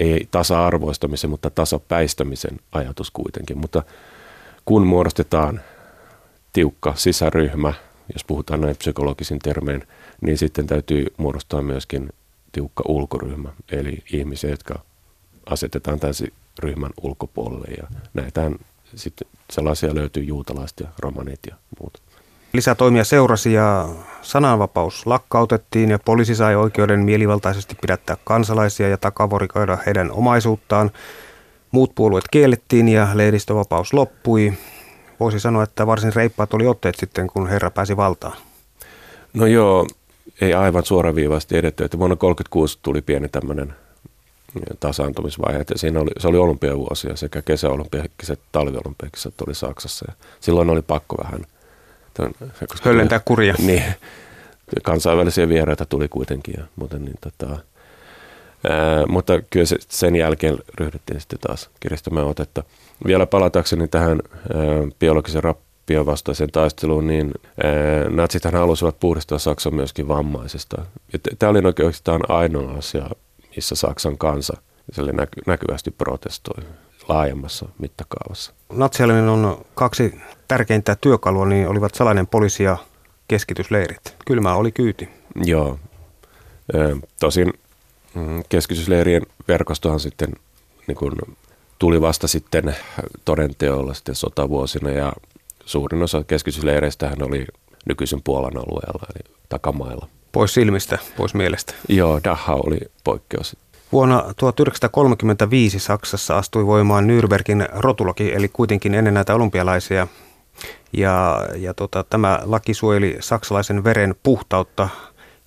ei 0.00 0.28
tasa-arvoistamisen, 0.30 1.30
mutta 1.30 1.50
tasapäistämisen 1.50 2.60
ajatus 2.72 3.10
kuitenkin. 3.10 3.58
Mutta 3.58 3.82
kun 4.64 4.86
muodostetaan 4.86 5.60
tiukka 6.52 6.94
sisäryhmä, 6.96 7.74
jos 8.12 8.24
puhutaan 8.24 8.60
näin 8.60 8.76
psykologisin 8.76 9.38
termein, 9.38 9.86
niin 10.20 10.38
sitten 10.38 10.66
täytyy 10.66 11.06
muodostaa 11.16 11.62
myöskin 11.62 12.10
tiukka 12.52 12.84
ulkoryhmä, 12.88 13.52
eli 13.70 13.98
ihmisiä, 14.12 14.50
jotka 14.50 14.82
asetetaan 15.46 16.00
täysin 16.00 16.32
ryhmän 16.58 16.90
ulkopuolelle. 17.02 17.74
Ja 17.78 17.88
näitähän 18.14 18.54
sitten 18.94 19.28
sellaisia 19.50 19.94
löytyy 19.94 20.22
juutalaiset 20.22 20.80
ja 20.80 20.88
romanit 20.98 21.40
ja 21.50 21.56
muut. 21.80 22.02
Lisätoimia 22.52 23.04
seurasi 23.04 23.52
ja 23.52 23.88
sananvapaus 24.22 25.06
lakkautettiin 25.06 25.90
ja 25.90 25.98
poliisi 25.98 26.34
sai 26.34 26.56
oikeuden 26.56 27.00
mielivaltaisesti 27.00 27.76
pidättää 27.80 28.16
kansalaisia 28.24 28.88
ja 28.88 28.96
takavorikoida 28.96 29.78
heidän 29.86 30.10
omaisuuttaan. 30.10 30.90
Muut 31.70 31.94
puolueet 31.94 32.24
kiellettiin 32.30 32.88
ja 32.88 33.08
lehdistövapaus 33.14 33.92
loppui. 33.92 34.52
Voisi 35.20 35.40
sanoa, 35.40 35.62
että 35.62 35.86
varsin 35.86 36.14
reippaat 36.14 36.54
oli 36.54 36.66
otteet 36.66 36.94
sitten, 36.94 37.26
kun 37.26 37.48
herra 37.48 37.70
pääsi 37.70 37.96
valtaan. 37.96 38.36
No 39.34 39.46
joo, 39.46 39.86
ei 40.40 40.54
aivan 40.54 40.84
suoraviivaisesti 40.84 41.56
edetty. 41.56 41.84
Että 41.84 41.98
vuonna 41.98 42.16
1936 42.16 42.78
tuli 42.82 43.02
pieni 43.02 43.28
tämmöinen 43.28 43.74
tasaantumisvaihe. 44.80 45.60
Että 45.60 45.78
siinä 45.78 46.00
oli, 46.00 46.10
se 46.18 46.28
oli 46.28 46.38
olympiavuosia, 46.38 47.16
sekä 47.16 47.42
kesäolympiakisat 47.42 48.38
että 48.38 48.48
talviolympiakisat 48.52 49.34
oli 49.46 49.54
Saksassa. 49.54 50.04
Ja 50.08 50.14
silloin 50.40 50.70
oli 50.70 50.82
pakko 50.82 51.16
vähän... 51.24 51.40
Tämän, 52.14 52.34
Höllentää 52.82 53.20
kuria. 53.24 53.54
Niin, 53.66 53.82
kansainvälisiä 54.82 55.48
vieraita 55.48 55.86
tuli 55.86 56.08
kuitenkin 56.08 56.54
ja 56.58 56.64
muuten 56.76 57.04
niin 57.04 57.18
tota, 57.20 57.58
Ää, 58.68 59.06
mutta 59.06 59.42
kyllä 59.50 59.66
se, 59.66 59.76
sen 59.88 60.16
jälkeen 60.16 60.58
ryhdyttiin 60.78 61.20
sitten 61.20 61.38
taas 61.38 61.70
kiristämään 61.80 62.26
otetta. 62.26 62.62
Vielä 63.06 63.26
palatakseni 63.26 63.88
tähän 63.88 64.20
ää, 64.54 64.60
biologisen 64.98 65.44
rappion 65.44 66.06
vastaiseen 66.06 66.50
taisteluun, 66.50 67.06
niin 67.06 67.32
ää, 67.64 68.10
natsithan 68.10 68.54
halusivat 68.54 69.00
puhdistaa 69.00 69.38
Saksan 69.38 69.74
myöskin 69.74 70.08
Ja 71.12 71.18
Tämä 71.38 71.50
oli 71.50 71.58
oikeastaan 71.66 72.20
ainoa 72.28 72.72
asia, 72.72 73.10
missä 73.56 73.74
Saksan 73.74 74.18
kansa 74.18 74.56
näky, 75.12 75.40
näkyvästi 75.46 75.90
protestoi 75.90 76.64
laajemmassa 77.08 77.68
mittakaavassa. 77.78 78.52
on 79.28 79.64
kaksi 79.74 80.14
tärkeintä 80.52 80.96
työkalua, 81.00 81.46
niin 81.46 81.68
olivat 81.68 81.94
salainen 81.94 82.26
poliisi 82.26 82.62
ja 82.62 82.76
keskitysleirit. 83.28 84.16
Kylmä 84.26 84.54
oli 84.54 84.72
kyyti. 84.72 85.08
Joo. 85.44 85.78
Tosin 87.20 87.52
Mm, 88.14 88.42
keskitysleirien 88.48 89.22
verkostohan 89.48 90.00
sitten 90.00 90.32
niin 90.86 90.96
kuin 90.96 91.12
tuli 91.78 92.00
vasta 92.00 92.28
sitten 92.28 92.76
todenteolla 93.24 93.94
sitten 93.94 94.14
sotavuosina 94.14 94.90
ja 94.90 95.12
suurin 95.64 96.02
osa 96.02 96.24
keskitysleireistähän 96.24 97.22
oli 97.22 97.46
nykyisen 97.86 98.22
Puolan 98.22 98.56
alueella 98.56 99.06
eli 99.14 99.36
takamailla. 99.48 100.08
Pois 100.32 100.54
silmistä, 100.54 100.98
pois 101.16 101.34
mielestä. 101.34 101.74
Joo, 101.88 102.20
Dachau 102.24 102.60
oli 102.66 102.78
poikkeus. 103.04 103.56
Vuonna 103.92 104.24
1935 104.36 105.78
Saksassa 105.78 106.38
astui 106.38 106.66
voimaan 106.66 107.06
Nürnbergin 107.06 107.68
rotulaki, 107.72 108.34
eli 108.34 108.48
kuitenkin 108.48 108.94
ennen 108.94 109.14
näitä 109.14 109.34
olympialaisia. 109.34 110.08
Ja, 110.92 111.46
ja 111.56 111.74
tota, 111.74 112.04
tämä 112.04 112.40
laki 112.44 112.74
suojeli 112.74 113.16
saksalaisen 113.20 113.84
veren 113.84 114.14
puhtautta 114.22 114.88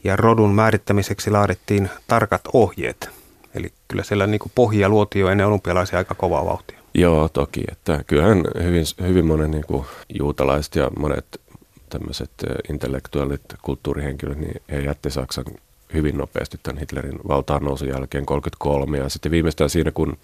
ja 0.04 0.16
rodun 0.16 0.56
määrittämiseksi 0.56 1.32
laadittiin 1.32 1.90
tarkat 2.08 2.42
ohjeet. 2.54 3.10
Eli 3.56 3.74
kyllä 3.88 4.04
siellä 4.04 4.28
niin 4.28 4.42
pohja 4.56 4.90
luotiin 4.90 5.22
jo 5.22 5.30
ennen 5.30 5.48
olympialaisia 5.48 5.98
aika 5.98 6.16
kovaa 6.16 6.46
vauhtia. 6.46 6.80
Joo, 6.94 7.30
toki. 7.30 7.64
Että 7.72 8.04
kyllähän 8.08 8.44
hyvin, 8.64 8.86
hyvin 9.02 9.26
monet 9.26 9.52
niin 9.52 9.66
kuin 9.68 9.86
juutalaiset 10.20 10.76
ja 10.76 10.92
monet 11.00 11.42
tämmöiset 11.90 12.32
intellektuaalit, 12.70 13.42
kulttuurihenkilöt, 13.62 14.38
niin 14.38 14.62
he 14.72 14.80
jätti 14.80 15.12
Saksan 15.12 15.46
hyvin 15.94 16.18
nopeasti 16.18 16.60
tämän 16.64 16.80
Hitlerin 16.80 17.20
valtaan 17.28 17.64
nousun 17.64 17.88
jälkeen 17.88 18.26
33 18.26 18.98
ja 18.98 19.10
sitten 19.10 19.32
viimeistään 19.32 19.70
siinä, 19.70 19.92
kun 19.92 20.18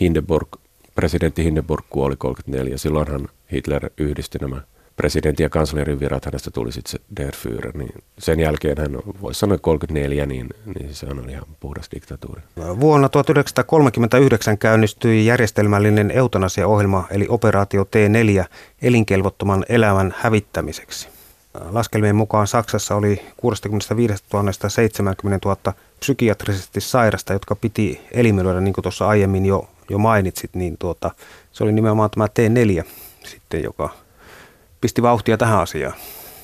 Hindenburg, 0.00 0.48
presidentti 0.98 1.44
Hindenburg 1.44 1.84
kuoli 1.90 2.16
34, 2.16 2.78
silloinhan 2.78 3.28
Hitler 3.52 3.90
yhdisti 3.98 4.38
nämä 4.38 4.60
presidentin 4.96 5.44
ja 5.44 5.48
kanslerin 5.48 6.00
virat, 6.00 6.24
hänestä 6.24 6.50
tuli 6.50 6.72
sitten 6.72 6.90
se 6.90 6.98
Der 7.16 7.34
Führer, 7.34 7.76
niin 7.76 7.94
sen 8.18 8.40
jälkeen 8.40 8.78
hän 8.78 8.98
voisi 9.22 9.40
sanoa 9.40 9.58
34, 9.58 10.26
niin, 10.26 10.48
niin 10.78 10.94
se 10.94 11.06
on 11.06 11.30
ihan 11.30 11.46
puhdas 11.60 11.88
diktatuuri. 11.94 12.42
Vuonna 12.80 13.08
1939 13.08 14.58
käynnistyi 14.58 15.26
järjestelmällinen 15.26 16.10
eutanasiaohjelma 16.10 17.04
eli 17.10 17.26
operaatio 17.28 17.82
T4 17.82 18.44
elinkelvottoman 18.82 19.64
elämän 19.68 20.14
hävittämiseksi. 20.18 21.08
Laskelmien 21.70 22.16
mukaan 22.16 22.46
Saksassa 22.46 22.94
oli 22.94 23.22
65 23.36 24.24
000 24.32 24.52
70 24.68 25.48
000 25.48 25.74
psykiatrisesti 26.00 26.80
sairasta, 26.80 27.32
jotka 27.32 27.54
piti 27.54 28.00
eliminoida, 28.12 28.60
niin 28.60 28.74
kuin 28.74 28.82
tuossa 28.82 29.08
aiemmin 29.08 29.46
jo, 29.46 29.68
jo 29.90 29.98
mainitsit, 29.98 30.54
niin 30.54 30.76
tuota, 30.78 31.10
se 31.52 31.64
oli 31.64 31.72
nimenomaan 31.72 32.10
tämä 32.10 32.26
T4 32.26 32.84
sitten, 33.24 33.62
joka 33.62 33.90
pisti 34.80 35.02
vauhtia 35.02 35.38
tähän 35.38 35.60
asiaan. 35.60 35.94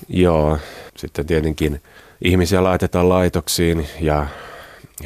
Joo, 0.09 0.59
sitten 0.97 1.27
tietenkin 1.27 1.83
ihmisiä 2.25 2.65
laitetaan 2.65 3.09
laitoksiin 3.09 3.89
ja 4.01 4.27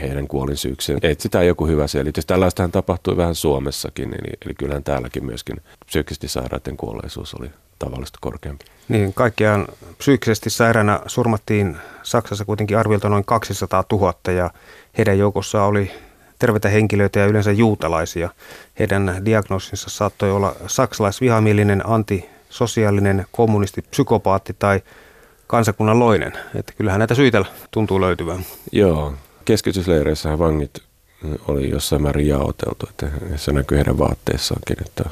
heidän 0.01 0.29
kuolinsyykseen. 0.29 0.99
Etsitään 1.03 1.47
joku 1.47 1.67
hyvä 1.67 1.87
selitys. 1.87 2.27
Tällaistähän 2.27 2.73
tapahtui 2.73 3.17
vähän 3.17 3.35
Suomessakin, 3.35 4.09
eli, 4.09 4.33
eli 4.45 4.55
kyllähän 4.55 4.85
täälläkin 4.85 5.27
myöskin 5.27 5.57
psyykkisesti 5.87 6.29
sairaiden 6.29 6.77
kuolleisuus 6.77 7.35
oli 7.35 7.51
tavallista 7.79 8.19
korkeampi. 8.21 8.65
Niin, 8.89 9.15
kaikkiaan 9.15 9.69
psyykkisesti 9.99 10.51
sairaana 10.51 11.01
surmattiin 11.07 11.77
Saksassa 12.03 12.45
kuitenkin 12.45 12.79
arviolta 12.79 13.09
noin 13.09 13.25
200 13.25 13.85
000 13.93 14.15
ja 14.33 14.51
heidän 14.99 15.19
joukossa 15.19 15.65
oli 15.65 15.91
terveitä 16.39 16.69
henkilöitä 16.69 17.21
ja 17.21 17.27
yleensä 17.27 17.53
juutalaisia. 17.53 18.31
Heidän 18.79 19.23
diagnoosinsa 19.25 19.91
saattoi 19.91 20.33
olla 20.33 20.57
saksalaisvihamielinen 20.67 21.89
anti 21.89 22.31
sosiaalinen 22.51 23.27
kommunisti, 23.33 23.83
psykopaatti 23.83 24.57
tai 24.59 24.81
kansakunnan 25.47 25.99
loinen. 25.99 26.33
Että 26.55 26.73
kyllähän 26.73 26.99
näitä 26.99 27.15
syitä 27.15 27.45
tuntuu 27.71 28.01
löytyvän. 28.01 28.47
Joo, 28.73 29.15
keskitysleireissähän 29.45 30.39
vangit 30.39 30.83
oli 31.49 31.71
jossain 31.71 32.03
määrin 32.03 32.29
jaoteltu, 32.29 32.87
että 32.91 33.07
se 33.37 33.53
näkyy 33.53 33.77
heidän 33.77 33.99
vaatteissaankin, 33.99 34.77
että 34.87 35.05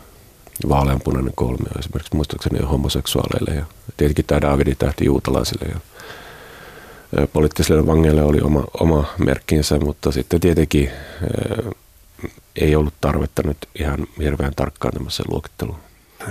vaaleanpunainen 0.69 1.33
kolmio 1.37 1.79
esimerkiksi 1.79 2.17
muistaakseni 2.17 2.67
homoseksuaaleille 2.67 3.55
ja 3.55 3.65
tietenkin 3.97 4.25
tämä 4.25 4.41
Davidin 4.41 4.77
tähti 4.77 5.05
juutalaisille 5.05 5.65
ja 5.65 5.81
poliittisille 7.33 7.87
vangeille 7.87 8.23
oli 8.23 8.41
oma, 8.41 8.65
oma 8.81 9.05
merkkinsä, 9.19 9.79
mutta 9.79 10.13
sitten 10.13 10.41
tietenkin 10.41 10.91
ei 12.57 12.77
ollut 12.77 12.95
tarvetta 13.01 13.43
nyt 13.45 13.57
ihan 13.79 13.99
hirveän 14.19 14.53
tarkkaan 14.57 14.95
tämmöiseen 14.95 15.31
luokitteluun. 15.33 15.79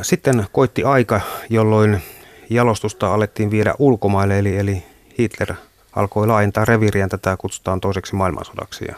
Sitten 0.02 0.46
koitti 0.52 0.84
aika, 0.84 1.22
jolloin 1.50 2.02
jalostusta 2.50 3.14
alettiin 3.14 3.52
viedä 3.52 3.74
ulkomaille, 3.80 4.40
eli, 4.40 4.58
eli 4.58 4.84
Hitler 5.20 5.54
alkoi 5.96 6.28
laajentaa 6.28 6.66
reviiriään, 6.66 7.10
tätä 7.10 7.38
kutsutaan 7.38 7.82
toiseksi 7.82 8.16
maailmansodaksi. 8.16 8.86
Ja 8.88 8.96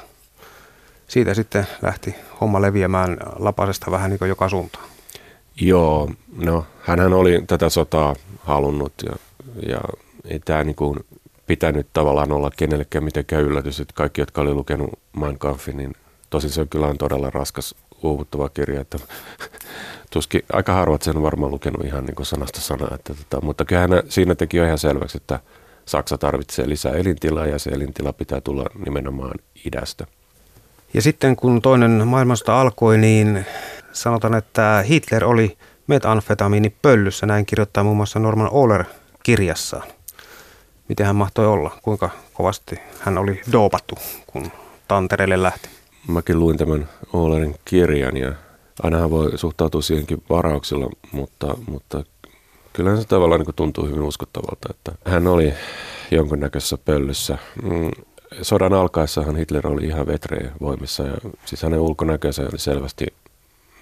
siitä 1.07 1.33
sitten 1.33 1.67
lähti 1.81 2.15
homma 2.41 2.61
leviämään 2.61 3.17
lapasesta 3.39 3.91
vähän 3.91 4.09
niin 4.09 4.19
kuin 4.19 4.29
joka 4.29 4.49
suuntaan. 4.49 4.85
Joo, 5.61 6.11
no 6.37 6.65
hänhän 6.81 7.13
oli 7.13 7.43
tätä 7.47 7.69
sotaa 7.69 8.15
halunnut 8.39 8.93
ja, 9.05 9.15
ja 9.69 9.79
ei 10.25 10.39
tämä 10.39 10.63
niin 10.63 10.75
kuin 10.75 10.99
pitänyt 11.47 11.87
tavallaan 11.93 12.31
olla 12.31 12.51
kenellekään 12.57 13.03
mitenkään 13.03 13.43
yllätys, 13.43 13.79
että 13.79 13.93
kaikki, 13.93 14.21
jotka 14.21 14.41
oli 14.41 14.53
lukenut 14.53 14.99
Mein 15.19 15.39
Kampfin, 15.39 15.77
niin 15.77 15.93
tosin 16.29 16.49
se 16.49 16.65
kyllä 16.65 16.87
on 16.87 16.97
todella 16.97 17.29
raskas 17.29 17.75
uuvuttava 18.03 18.49
kirja, 18.49 18.81
että 18.81 18.97
tuskin 20.13 20.41
aika 20.53 20.73
harvat 20.73 21.01
sen 21.01 21.17
on 21.17 21.23
varmaan 21.23 21.51
lukenut 21.51 21.85
ihan 21.85 22.05
niin 22.05 22.15
kuin 22.15 22.25
sanasta 22.25 22.61
sanaa, 22.61 22.95
että 22.95 23.13
tota, 23.13 23.45
mutta 23.45 23.65
kyllähän 23.65 23.89
siinä 24.09 24.35
teki 24.35 24.57
jo 24.57 24.65
ihan 24.65 24.77
selväksi, 24.77 25.17
että 25.17 25.39
Saksa 25.85 26.17
tarvitsee 26.17 26.69
lisää 26.69 26.91
elintilaa 26.91 27.45
ja 27.45 27.59
se 27.59 27.69
elintila 27.69 28.13
pitää 28.13 28.41
tulla 28.41 28.65
nimenomaan 28.85 29.35
idästä. 29.65 30.07
Ja 30.93 31.01
sitten 31.01 31.35
kun 31.35 31.61
toinen 31.61 32.07
maailmasta 32.07 32.61
alkoi, 32.61 32.97
niin 32.97 33.45
sanotaan, 33.93 34.35
että 34.35 34.83
Hitler 34.89 35.25
oli 35.25 35.57
metanfetamiini 35.87 36.69
pöllyssä, 36.81 37.25
näin 37.25 37.45
kirjoittaa 37.45 37.83
muun 37.83 37.97
muassa 37.97 38.19
Norman 38.19 38.49
Oler 38.51 38.83
kirjassaan. 39.23 39.96
Miten 40.89 41.05
hän 41.05 41.15
mahtoi 41.15 41.47
olla, 41.47 41.71
kuinka 41.81 42.09
kovasti 42.33 42.75
hän 42.99 43.17
oli 43.17 43.41
doopattu, 43.51 43.95
kun 44.27 44.51
Tantereelle 44.87 45.43
lähti. 45.43 45.69
Mäkin 46.07 46.39
luin 46.39 46.57
tämän 46.57 46.89
Olerin 47.13 47.55
kirjan 47.65 48.17
ja 48.17 48.33
ainahan 48.83 49.11
voi 49.11 49.37
suhtautua 49.37 49.81
siihenkin 49.81 50.23
varauksilla, 50.29 50.89
mutta, 51.11 51.57
mutta 51.67 52.03
kyllähän 52.73 53.01
se 53.01 53.07
tavallaan 53.07 53.41
niin 53.41 53.55
tuntuu 53.55 53.85
hyvin 53.85 54.01
uskottavalta, 54.01 54.67
että 54.69 54.91
hän 55.11 55.27
oli 55.27 55.53
jonkunnäköisessä 56.11 56.77
pöllyssä. 56.77 57.37
Mm, 57.63 57.91
sodan 58.41 58.73
alkaessahan 58.73 59.35
Hitler 59.35 59.67
oli 59.67 59.85
ihan 59.85 60.07
vetreä 60.07 60.51
voimissa 60.61 61.03
ja 61.03 61.17
siis 61.45 61.63
hänen 61.63 61.79
ulkonäkönsä 61.79 62.41
oli 62.41 62.59
selvästi, 62.59 63.05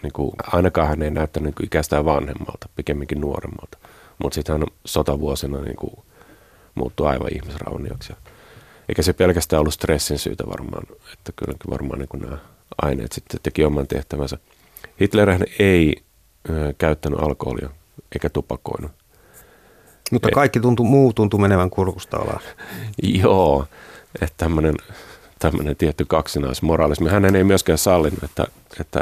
niin 0.03 0.13
kuin, 0.13 0.31
ainakaan 0.51 0.87
hän 0.87 1.01
ei 1.01 1.11
näyttänyt 1.11 1.55
niin 1.59 1.65
ikästään 1.65 2.05
vanhemmalta, 2.05 2.69
pikemminkin 2.75 3.21
nuoremmalta. 3.21 3.77
Mutta 4.23 4.35
sitten 4.35 4.57
hän 4.59 4.67
sotavuosina 4.85 5.61
niin 5.61 5.75
kuin, 5.75 5.93
muuttui 6.75 7.07
aivan 7.07 7.33
ihmisraunioksi. 7.35 8.13
Eikä 8.89 9.01
se 9.01 9.13
pelkästään 9.13 9.59
ollut 9.59 9.73
stressin 9.73 10.19
syytä 10.19 10.43
varmaan, 10.47 10.83
että 11.13 11.31
kylläkin 11.35 11.71
varmaan 11.71 11.99
niin 11.99 12.21
nämä 12.21 12.37
aineet 12.81 13.11
sitten 13.11 13.39
teki 13.43 13.65
oman 13.65 13.87
tehtävänsä. 13.87 14.37
Hitler 15.01 15.29
ei 15.59 15.95
ö, 16.49 16.73
käyttänyt 16.77 17.19
alkoholia 17.19 17.69
eikä 18.15 18.29
tupakoinut. 18.29 18.91
Mutta 20.11 20.29
kaikki 20.31 20.59
tuntuu, 20.59 20.85
muu 20.85 21.13
tuntuu 21.13 21.39
menevän 21.39 21.69
kurkusta 21.69 22.17
alas. 22.17 22.43
Joo, 23.23 23.65
että 24.21 24.35
tämmöinen, 24.37 24.75
tämmöinen 25.39 25.75
tietty 25.75 26.05
kaksinaismoraalismi. 26.05 27.09
Hän 27.09 27.35
ei 27.35 27.43
myöskään 27.43 27.77
sallinut, 27.77 28.23
että, 28.23 28.45
että 28.79 29.01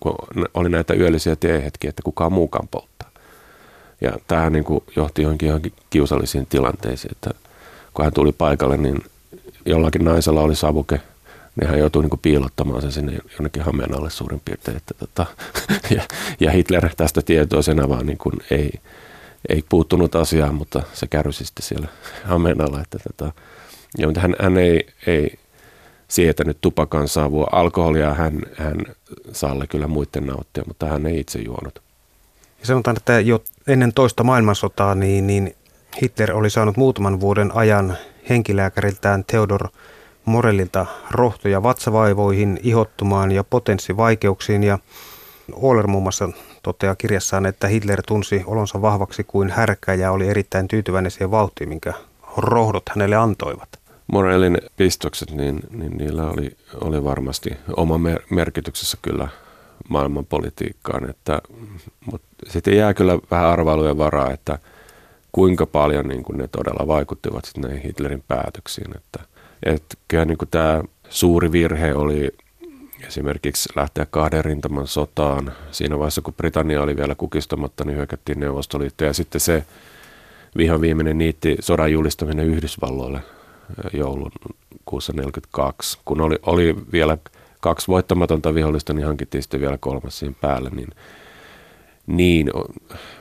kun 0.00 0.14
oli 0.54 0.68
näitä 0.68 0.94
yöllisiä 0.94 1.36
tiehetkiä, 1.36 1.90
että 1.90 2.02
kukaan 2.02 2.32
muukaan 2.32 2.68
polttaa. 2.68 3.07
Ja 4.00 4.12
tähän 4.26 4.52
niin 4.52 4.64
kuin 4.64 4.84
johti 4.96 5.22
johonkin, 5.22 5.46
johonkin 5.46 5.72
kiusallisiin 5.90 6.46
tilanteisiin, 6.46 7.12
että 7.12 7.30
kun 7.94 8.04
hän 8.04 8.14
tuli 8.14 8.32
paikalle, 8.32 8.76
niin 8.76 8.98
jollakin 9.66 10.04
naisella 10.04 10.40
oli 10.40 10.54
savuke– 10.54 11.00
niin 11.60 11.70
hän 11.70 11.78
joutui 11.78 12.02
niin 12.02 12.18
piilottamaan 12.22 12.82
sen 12.82 12.92
sinne 12.92 13.18
jonnekin 13.32 13.62
hameen 13.62 13.94
alle 13.94 14.10
suurin 14.10 14.42
piirtein. 14.44 14.76
Että, 14.76 14.94
tota, 14.94 15.26
ja, 15.96 16.02
ja 16.40 16.50
Hitler 16.50 16.88
tästä 16.96 17.22
tietoisena 17.22 17.88
vaan 17.88 18.06
niin 18.06 18.18
kuin 18.18 18.34
ei, 18.50 18.70
ei 19.48 19.64
puuttunut 19.68 20.14
asiaan, 20.14 20.54
mutta 20.54 20.82
se 20.92 21.06
kärsi 21.06 21.44
sitten 21.44 21.62
siellä 21.62 21.88
hameen 22.24 22.60
alla. 22.60 22.80
Että, 22.80 22.98
tota, 22.98 23.32
ja, 23.98 24.06
mutta 24.06 24.20
hän, 24.20 24.36
hän 24.40 24.56
ei, 24.56 24.86
ei 25.06 25.38
sietänyt 26.08 26.58
tupakan 26.60 27.08
savua. 27.08 27.48
Alkoholia 27.52 28.14
hän, 28.14 28.42
hän 28.56 28.76
saalle 29.32 29.66
kyllä 29.66 29.86
muiden 29.86 30.26
nauttia, 30.26 30.64
mutta 30.66 30.86
hän 30.86 31.06
ei 31.06 31.20
itse 31.20 31.38
juonut. 31.38 31.82
Ja 32.60 32.66
sanotaan, 32.66 32.96
että 32.96 33.20
jo 33.20 33.42
ennen 33.68 33.92
toista 33.92 34.24
maailmansotaa 34.24 34.94
niin, 34.94 35.26
niin 35.26 35.56
Hitler 36.02 36.32
oli 36.32 36.50
saanut 36.50 36.76
muutaman 36.76 37.20
vuoden 37.20 37.56
ajan 37.56 37.96
henkilääkäriltään 38.28 39.24
Theodor 39.24 39.68
Morellilta 40.24 40.86
rohtoja 41.10 41.62
vatsavaivoihin, 41.62 42.60
ihottumaan 42.62 43.32
ja 43.32 43.44
potenssivaikeuksiin 43.44 44.64
ja 44.64 44.78
Oler 45.52 45.86
muun 45.86 46.02
muassa 46.02 46.28
toteaa 46.62 46.94
kirjassaan, 46.94 47.46
että 47.46 47.68
Hitler 47.68 48.02
tunsi 48.06 48.42
olonsa 48.46 48.82
vahvaksi 48.82 49.24
kuin 49.24 49.50
härkä 49.50 49.94
ja 49.94 50.12
oli 50.12 50.28
erittäin 50.28 50.68
tyytyväinen 50.68 51.10
siihen 51.10 51.30
vauhtiin, 51.30 51.68
minkä 51.68 51.92
rohdot 52.36 52.82
hänelle 52.88 53.16
antoivat. 53.16 53.68
Morellin 54.12 54.58
pistokset, 54.76 55.30
niin, 55.30 55.60
niin 55.70 55.96
niillä 55.96 56.30
oli, 56.30 56.56
oli 56.80 57.04
varmasti 57.04 57.50
oma 57.76 57.98
mer- 57.98 58.22
merkityksessä 58.30 58.98
kyllä 59.02 59.28
maailmanpolitiikkaan, 59.88 61.10
että, 61.10 61.42
mutta 62.12 62.28
sitten 62.46 62.76
jää 62.76 62.94
kyllä 62.94 63.18
vähän 63.30 63.46
arvailujen 63.46 63.98
varaa, 63.98 64.32
että 64.32 64.58
kuinka 65.32 65.66
paljon 65.66 66.08
niin 66.08 66.22
kuin 66.22 66.38
ne 66.38 66.48
todella 66.48 66.86
vaikuttivat 66.86 67.50
näihin 67.56 67.82
Hitlerin 67.82 68.24
päätöksiin, 68.28 68.96
että– 68.96 69.20
että 69.62 69.96
kyllä 70.08 70.24
niin 70.24 70.38
kuin 70.38 70.48
tämä 70.48 70.82
suuri 71.08 71.52
virhe 71.52 71.94
oli 71.94 72.30
esimerkiksi 73.06 73.68
lähteä 73.76 74.06
kahden 74.10 74.44
rintaman 74.44 74.86
sotaan. 74.86 75.52
Siinä 75.70 75.98
vaiheessa, 75.98 76.22
kun 76.22 76.34
Britannia 76.34 76.82
oli 76.82 76.96
vielä 76.96 77.14
kukistamatta, 77.14 77.84
niin 77.84 77.96
hyökättiin 77.96 78.40
Neuvostoliitto. 78.40 79.04
Ja 79.04 79.12
sitten 79.12 79.40
se 79.40 79.64
vihan 80.56 80.80
viimeinen 80.80 81.18
niitti 81.18 81.56
sodan 81.60 81.92
julistaminen 81.92 82.46
Yhdysvalloille 82.46 83.20
joulun 83.92 84.32
kuussa 84.84 85.12
42. 85.12 85.98
Kun 86.04 86.20
oli, 86.20 86.36
oli 86.42 86.76
vielä 86.92 87.18
kaksi 87.60 87.88
voittamatonta 87.88 88.54
vihollista, 88.54 88.92
niin 88.92 89.06
hankittiin 89.06 89.42
sitten 89.42 89.60
vielä 89.60 89.78
kolmas 89.78 90.18
siihen 90.18 90.36
päälle. 90.40 90.70
Niin 90.70 90.88
Niin, 92.06 92.50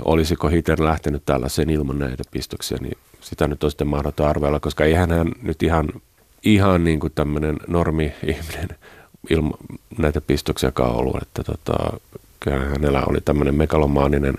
olisiko 0.06 0.48
Hitler 0.48 0.84
lähtenyt 0.84 1.24
tällaiseen 1.26 1.70
ilman 1.70 2.00
näitä 2.00 2.24
pistoksia, 2.32 2.78
niin 2.82 2.98
sitä 3.22 3.48
nyt 3.48 3.64
on 3.64 3.72
sitten 3.72 3.88
mahdoton 3.88 4.28
arvella, 4.28 4.60
koska 4.60 4.86
eihän 4.86 5.12
hän 5.12 5.32
nyt 5.42 5.64
ihan, 5.64 5.90
ihan 6.44 6.84
niin 6.84 7.00
kuin 7.00 7.14
tämmöinen 7.16 7.58
normi-ihminen 7.68 8.70
ilman 9.30 9.54
näitä 9.98 10.22
pistoksiakaan 10.22 10.96
ollut, 10.96 11.22
että 11.22 11.44
tota, 11.44 12.00
kyllähän 12.40 12.70
hänellä 12.70 13.04
oli 13.10 13.22
tämmöinen 13.22 13.56
megalomaaninen 13.56 14.38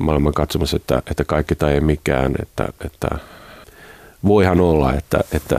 maailmankatsomus, 0.00 0.74
että, 0.74 1.02
että 1.10 1.24
kaikki 1.24 1.54
tai 1.54 1.72
ei 1.72 1.80
mikään, 1.80 2.34
että, 2.42 2.68
että 2.84 3.08
voihan 4.24 4.60
olla, 4.60 4.94
että, 4.94 5.20
että 5.32 5.58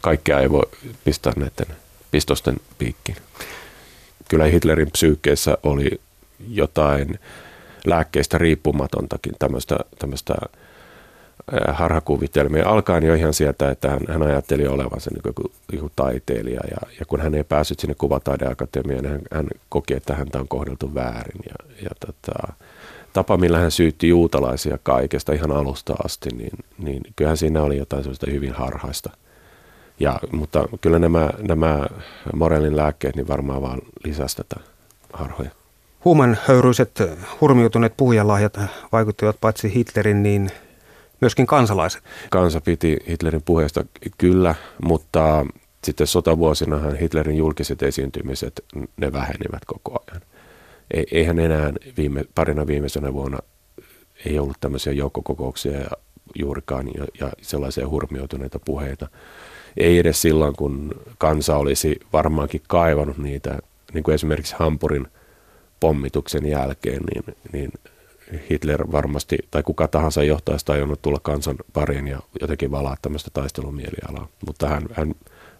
kaikkea 0.00 0.40
ei 0.40 0.50
voi 0.50 0.62
pistää 1.04 1.32
näiden 1.36 1.76
pistosten 2.12 2.56
piikkiin. 2.78 3.18
Kyllä 4.28 4.44
Hitlerin 4.44 4.90
psyykkeessä 4.90 5.58
oli 5.62 6.00
jotain 6.48 7.18
lääkkeistä 7.86 8.38
riippumatontakin 8.38 9.32
tämmöistä, 9.38 9.78
tämmöistä 9.98 10.34
harhakuvitelmia. 11.68 12.68
Alkaen 12.68 13.02
jo 13.02 13.14
ihan 13.14 13.34
sieltä, 13.34 13.70
että 13.70 13.90
hän, 13.90 14.00
hän 14.08 14.22
ajatteli 14.22 14.66
olevansa 14.66 15.10
niin 15.10 15.22
joku, 15.24 15.52
joku 15.72 15.90
taiteilija 15.96 16.60
ja, 16.70 16.90
ja 17.00 17.06
kun 17.06 17.20
hän 17.20 17.34
ei 17.34 17.44
päässyt 17.44 17.80
sinne 17.80 17.94
kuvataideakatemiaan, 17.94 19.02
niin 19.02 19.12
hän, 19.12 19.20
hän 19.32 19.46
koki, 19.68 19.94
että 19.94 20.14
häntä 20.14 20.38
on 20.38 20.48
kohdeltu 20.48 20.94
väärin. 20.94 21.40
Ja, 21.48 21.82
ja 21.82 21.90
tota, 22.06 22.52
tapa, 23.12 23.36
millä 23.36 23.58
hän 23.58 23.70
syytti 23.70 24.08
juutalaisia 24.08 24.78
kaikesta 24.82 25.32
ihan 25.32 25.50
alusta 25.50 25.94
asti, 26.04 26.28
niin, 26.36 26.58
niin 26.78 27.02
kyllähän 27.16 27.36
siinä 27.36 27.62
oli 27.62 27.76
jotain 27.76 28.02
sellaista 28.02 28.30
hyvin 28.30 28.52
harhaista. 28.52 29.10
Ja, 30.02 30.20
mutta 30.32 30.68
kyllä 30.80 30.98
nämä, 30.98 31.30
nämä 31.48 31.86
Morellin 32.34 32.76
lääkkeet 32.76 33.16
niin 33.16 33.28
varmaan 33.28 33.62
vaan 33.62 33.78
lisäsivät 34.04 34.48
tätä 34.48 34.60
harhoja. 35.12 35.50
Huuman 36.04 36.38
höyryiset 36.48 37.02
hurmiutuneet 37.40 37.96
puhujalahjat 37.96 38.60
vaikuttivat 38.92 39.36
paitsi 39.40 39.74
Hitlerin, 39.74 40.22
niin 40.22 40.50
myöskin 41.20 41.46
kansalaiset. 41.46 42.02
Kansa 42.30 42.60
piti 42.60 42.96
Hitlerin 43.08 43.42
puheesta 43.42 43.84
kyllä, 44.18 44.54
mutta 44.84 45.46
sitten 45.84 46.06
sotavuosinahan 46.06 46.96
Hitlerin 46.96 47.36
julkiset 47.36 47.82
esiintymiset, 47.82 48.64
ne 48.96 49.12
vähenivät 49.12 49.64
koko 49.66 50.04
ajan. 50.10 50.22
Eihän 51.12 51.38
enää 51.38 51.72
viime, 51.96 52.24
parina 52.34 52.66
viimeisenä 52.66 53.12
vuonna 53.12 53.38
ei 54.26 54.38
ollut 54.38 54.56
tämmöisiä 54.60 54.92
joukkokokouksia 54.92 55.80
ja 55.80 55.90
juurikaan 56.38 56.88
ja, 56.98 57.06
ja 57.20 57.32
sellaisia 57.42 57.88
hurmioituneita 57.88 58.58
puheita. 58.58 59.08
Ei 59.76 59.98
edes 59.98 60.22
silloin, 60.22 60.56
kun 60.56 60.90
kansa 61.18 61.56
olisi 61.56 62.00
varmaankin 62.12 62.62
kaivannut 62.68 63.18
niitä, 63.18 63.58
niin 63.94 64.04
kuin 64.04 64.14
esimerkiksi 64.14 64.54
Hampurin 64.58 65.06
pommituksen 65.80 66.46
jälkeen, 66.46 67.02
niin, 67.02 67.36
niin 67.52 67.72
Hitler 68.50 68.92
varmasti, 68.92 69.38
tai 69.50 69.62
kuka 69.62 69.88
tahansa 69.88 70.22
johtaisi 70.22 70.66
tajunnut 70.66 71.02
tulla 71.02 71.18
kansan 71.22 71.56
pariin 71.72 72.08
ja 72.08 72.20
jotenkin 72.40 72.70
valaa 72.70 72.96
tämmöistä 73.02 73.30
taistelumielialaa. 73.34 74.28
Mutta 74.46 74.68
hän, 74.68 74.82
hän 74.92 75.14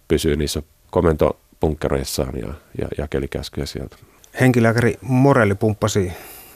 pysyy 0.07 0.35
niissä 0.35 0.63
komentopunkkereissaan 0.91 2.39
ja, 2.39 2.53
ja 2.77 2.87
jakeli 2.97 3.27
käskyjä 3.27 3.65
sieltä. 3.65 3.95
Henkilääkäri 4.39 4.97
Morelli 5.01 5.55
pumppasi 5.55 6.11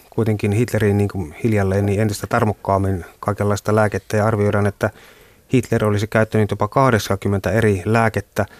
kuitenkin 0.09 0.51
Hitleriin 0.51 0.97
niin 0.97 1.09
kuin 1.09 1.35
hiljalleen 1.43 1.85
niin 1.85 2.01
entistä 2.01 2.27
tarmokkaammin 2.27 3.05
kaikenlaista 3.19 3.75
lääkettä 3.75 4.17
ja 4.17 4.25
arvioidaan, 4.25 4.67
että 4.67 4.89
Hitler 5.53 5.85
olisi 5.85 6.07
käyttänyt 6.07 6.51
jopa 6.51 6.67
80 6.67 7.51
eri 7.51 7.81
lääkettä– 7.85 8.45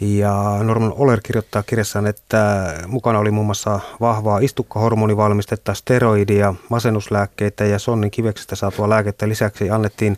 ja 0.00 0.58
Norman 0.62 0.92
Oler 0.96 1.20
kirjoittaa 1.20 1.62
kirjassaan, 1.62 2.06
että 2.06 2.74
mukana 2.86 3.18
oli 3.18 3.30
muun 3.30 3.46
muassa 3.46 3.80
vahvaa 4.00 4.38
istukkahormonivalmistetta, 4.38 5.74
steroidia, 5.74 6.54
masennuslääkkeitä 6.68 7.64
ja 7.64 7.78
sonnin 7.78 8.10
kiveksestä 8.10 8.56
saatua 8.56 8.88
lääkettä. 8.88 9.28
Lisäksi 9.28 9.70
annettiin 9.70 10.16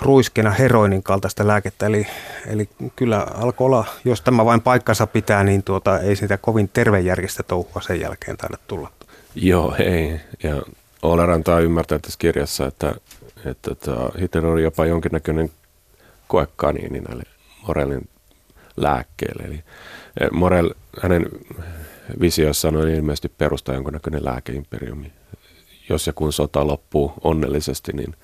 ruiskena 0.00 0.50
heroinin 0.50 1.02
kaltaista 1.02 1.46
lääkettä. 1.46 1.86
Eli, 1.86 2.06
eli 2.46 2.68
kyllä 2.96 3.26
alkoi 3.34 3.64
olla, 3.64 3.84
jos 4.04 4.20
tämä 4.20 4.44
vain 4.44 4.60
paikkansa 4.60 5.06
pitää, 5.06 5.44
niin 5.44 5.62
tuota, 5.62 6.00
ei 6.00 6.16
sitä 6.16 6.36
kovin 6.36 6.70
tervejärjestä 6.72 7.42
touhua 7.42 7.82
sen 7.86 8.00
jälkeen 8.00 8.36
taida 8.36 8.56
tulla. 8.66 8.90
Joo, 9.34 9.74
ei. 9.78 10.20
Ja 10.42 10.62
Oler 11.02 11.30
antaa 11.30 11.60
ymmärtää 11.60 11.98
tässä 11.98 12.18
kirjassa, 12.18 12.66
että, 12.66 12.94
että, 13.46 13.74
tota, 13.74 14.18
Hitler 14.20 14.46
oli 14.46 14.62
jopa 14.62 14.86
jonkinnäköinen 14.86 15.50
koekaniini 16.28 17.00
näille 17.00 17.22
Morellin 17.66 18.08
lääkkeelle. 18.76 19.42
Eli 19.42 19.64
eh, 20.20 20.30
Morel, 20.32 20.70
hänen 21.02 21.28
visioissaan 22.20 22.76
on 22.76 22.88
ilmeisesti 22.88 23.28
perustaa 23.28 23.74
jonkunnäköinen 23.74 24.24
lääkeimperiumi. 24.24 25.12
Jos 25.88 26.06
ja 26.06 26.12
kun 26.12 26.32
sota 26.32 26.66
loppuu 26.66 27.12
onnellisesti, 27.24 27.92
niin 27.92 28.14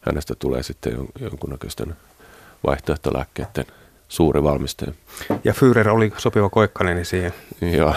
hänestä 0.00 0.34
tulee 0.38 0.62
sitten 0.62 1.08
jonkunnäköisten 1.20 1.96
vaihtoehtolääkkeiden 2.66 3.66
suuri 4.08 4.42
valmistaja. 4.42 4.92
Ja 5.44 5.52
Führer 5.52 5.88
oli 5.88 6.12
sopiva 6.16 6.48
koekkaneni 6.50 7.04
siihen. 7.04 7.32
Joo. 7.60 7.94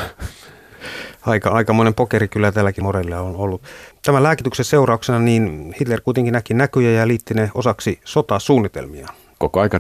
Aika, 1.22 1.50
aika 1.50 1.74
monen 1.74 1.94
pokeri 1.94 2.28
kyllä 2.28 2.52
tälläkin 2.52 2.84
Morella 2.84 3.20
on 3.20 3.36
ollut. 3.36 3.62
Tämän 4.06 4.24
lääkityksen 4.24 4.66
seurauksena 4.66 5.20
niin 5.20 5.76
Hitler 5.80 6.02
kuitenkin 6.02 6.32
näki 6.32 6.54
näkyjä 6.54 6.92
ja 6.92 7.08
liitti 7.08 7.34
ne 7.34 7.52
osaksi 7.54 8.00
sotasuunnitelmia. 8.06 9.08
Koko 9.38 9.60
aika 9.60 9.80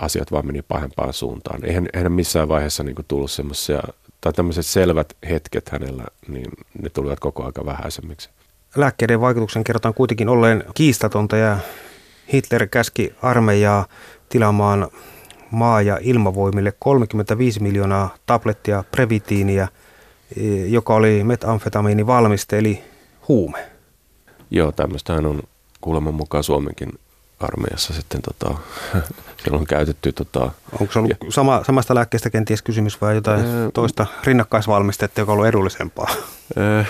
asiat 0.00 0.32
vaan 0.32 0.46
meni 0.46 0.62
pahempaan 0.62 1.12
suuntaan. 1.12 1.64
Eihän, 1.64 1.88
eihän 1.94 2.12
missään 2.12 2.48
vaiheessa 2.48 2.82
niin 2.82 2.94
kuin 2.94 3.06
tullut 3.08 3.30
semmoisia, 3.30 3.82
tai 4.20 4.32
tämmöiset 4.32 4.66
selvät 4.66 5.12
hetket 5.28 5.68
hänellä, 5.68 6.04
niin 6.28 6.46
ne 6.82 6.90
tulivat 6.90 7.20
koko 7.20 7.44
aika 7.44 7.66
vähäisemmiksi. 7.66 8.30
Lääkkeiden 8.76 9.20
vaikutuksen 9.20 9.64
kerrotaan 9.64 9.94
kuitenkin 9.94 10.28
olleen 10.28 10.64
kiistatonta 10.74 11.36
ja 11.36 11.58
Hitler 12.32 12.66
käski 12.66 13.14
armeijaa 13.22 13.86
tilaamaan 14.28 14.88
maa- 15.50 15.82
ja 15.82 15.98
ilmavoimille 16.02 16.72
35 16.78 17.62
miljoonaa 17.62 18.14
tablettia 18.26 18.84
previtiiniä, 18.90 19.68
joka 20.68 20.94
oli 20.94 21.24
metamfetamiinivalmiste 21.24 22.58
eli 22.58 22.84
huume. 23.28 23.70
Joo, 24.50 24.72
tämmöistähän 24.72 25.26
on 25.26 25.42
kuuleman 25.80 26.14
mukaan 26.14 26.44
Suomenkin 26.44 26.88
armeijassa 27.40 27.92
sitten 27.94 28.22
tota, 28.22 28.54
siellä 29.42 29.58
on 29.58 29.66
käytetty. 29.66 30.12
Tota, 30.12 30.50
Onko 30.80 30.92
se 30.92 30.98
ollut 30.98 31.10
ja, 31.10 31.16
sama, 31.28 31.64
samasta 31.64 31.94
lääkkeestä 31.94 32.30
kenties 32.30 32.62
kysymys 32.62 33.00
vai 33.00 33.14
jotain 33.14 33.40
ää, 33.40 33.70
toista 33.74 34.06
rinnakkaisvalmistetta, 34.24 35.20
joka 35.20 35.32
on 35.32 35.34
ollut 35.34 35.48
edullisempaa? 35.48 36.08
Ää, 36.56 36.84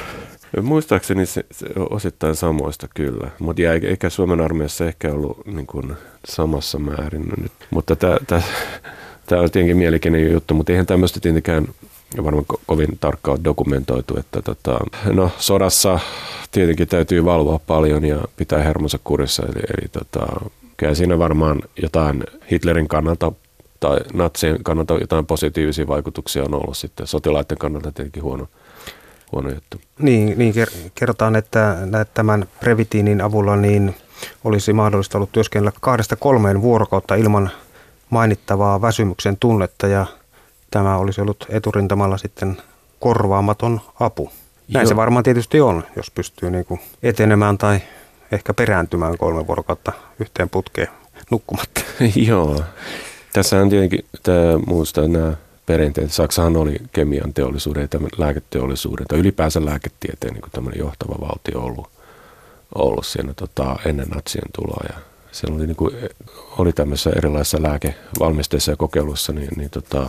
muistaakseni 0.63 1.27
se, 1.27 1.47
se 1.51 1.67
osittain 1.91 2.37
samoista 2.37 2.89
kyllä, 2.95 3.31
mutta 3.39 3.63
eikä 3.89 4.11
Suomen 4.11 4.41
armeijassa 4.41 4.87
ehkä 4.87 5.13
ollut 5.13 5.47
niin 5.47 5.67
kuin, 5.67 5.93
samassa 6.25 6.79
määrin 6.79 7.25
nyt. 7.43 7.53
Mutta 7.71 7.97
tämä 7.97 9.43
on 9.43 9.51
tietenkin 9.51 9.77
mielenkiintoinen 9.77 10.33
juttu, 10.33 10.55
mutta 10.55 10.73
eihän 10.73 10.87
tämmöistä 10.87 11.21
tietenkään 11.21 11.69
varmaan 12.17 12.47
ko- 12.53 12.61
kovin 12.67 12.99
tarkkaan 13.01 13.45
dokumentoitu, 13.45 14.19
että 14.19 14.43
tota, 14.43 14.79
no 15.13 15.31
sodassa 15.39 15.99
tietenkin 16.51 16.89
täytyy 16.89 17.25
valvoa 17.25 17.61
paljon 17.67 18.05
ja 18.05 18.19
pitää 18.37 18.63
hermonsa 18.63 18.99
kurissa, 19.05 19.43
eli, 19.43 19.63
eli 19.79 19.89
tota, 19.89 20.27
kyllä 20.77 20.95
siinä 20.95 21.19
varmaan 21.19 21.63
jotain 21.83 22.25
Hitlerin 22.51 22.89
kannalta 22.89 23.33
tai 23.81 23.99
natsien 24.13 24.65
kannalta 24.65 24.95
jotain 24.95 25.27
positiivisia 25.27 25.87
vaikutuksia 25.87 26.45
on 26.45 26.55
ollut 26.55 26.77
sitten. 26.77 27.07
Sotilaiden 27.07 27.59
kannalta 27.59 27.93
tietenkin 27.93 28.23
huono, 28.23 28.49
huono 29.33 29.51
juttu. 29.51 29.81
Niin, 29.99 30.39
niin 30.39 30.55
kerrotaan, 30.95 31.37
että 31.37 31.77
tämän 32.15 32.47
Previtiinin 32.61 33.21
avulla 33.21 33.57
niin 33.57 33.95
olisi 34.45 34.73
mahdollista 34.73 35.19
ollut 35.19 35.33
työskennellä 35.33 35.73
kahdesta 35.81 36.17
kolmeen 36.17 36.63
vuorokautta 36.63 37.15
ilman 37.15 37.51
mainittavaa 38.11 38.83
väsymyksen 38.83 39.37
tunnetta 39.37 39.87
ja 39.87 40.07
tämä 40.75 40.97
olisi 40.97 41.21
ollut 41.21 41.47
eturintamalla 41.49 42.19
sitten 42.19 42.57
korvaamaton 43.01 43.81
apu. 44.01 44.31
Näin 44.73 44.85
Joo. 44.85 44.89
se 44.89 44.97
varmaan 44.97 45.25
tietysti 45.25 45.61
on, 45.61 45.85
jos 45.97 46.11
pystyy 46.11 46.51
niin 46.51 46.65
kuin 46.65 46.81
etenemään 47.03 47.59
tai 47.59 47.81
ehkä 48.33 48.55
perääntymään 48.55 49.19
kolme 49.19 49.47
vuorokautta 49.47 49.93
yhteen 50.21 50.51
putkeen 50.51 50.89
nukkumatta. 51.31 51.81
Joo. 52.29 52.61
Tässä 53.33 53.61
on 53.61 53.69
tietenkin 53.69 54.05
tämä, 54.23 54.59
muusta 54.67 55.09
nämä 55.09 55.33
perinteet. 55.67 56.13
Saksahan 56.13 56.57
oli 56.57 56.77
kemian 56.93 57.35
teollisuuden 57.35 57.81
ja 57.81 57.89
tämän 57.89 58.11
lääketeollisuuden 58.19 59.07
tai 59.07 59.19
ylipäänsä 59.19 59.65
lääketieteen 59.65 60.35
niin 60.35 60.51
tämmöinen 60.53 60.81
johtava 60.81 61.21
valtio 61.21 61.61
ollut, 61.61 61.89
ollut 62.75 63.07
siinä 63.07 63.35
tota, 63.35 63.77
ennen 63.85 64.09
natsien 64.09 64.51
tuloa. 64.53 64.85
Ja 64.89 65.14
siellä 65.35 65.57
oli, 65.57 65.67
niin 65.67 65.77
kuin, 65.77 65.95
oli 66.59 66.73
tämmöisissä 66.73 67.11
erilaisissa 67.17 67.63
lääkevalmisteissa 67.63 68.73
ja 68.73 68.77
kokeiluissa 68.77 69.33
niin, 69.33 69.49
niin 69.57 69.71
tota, 69.71 70.07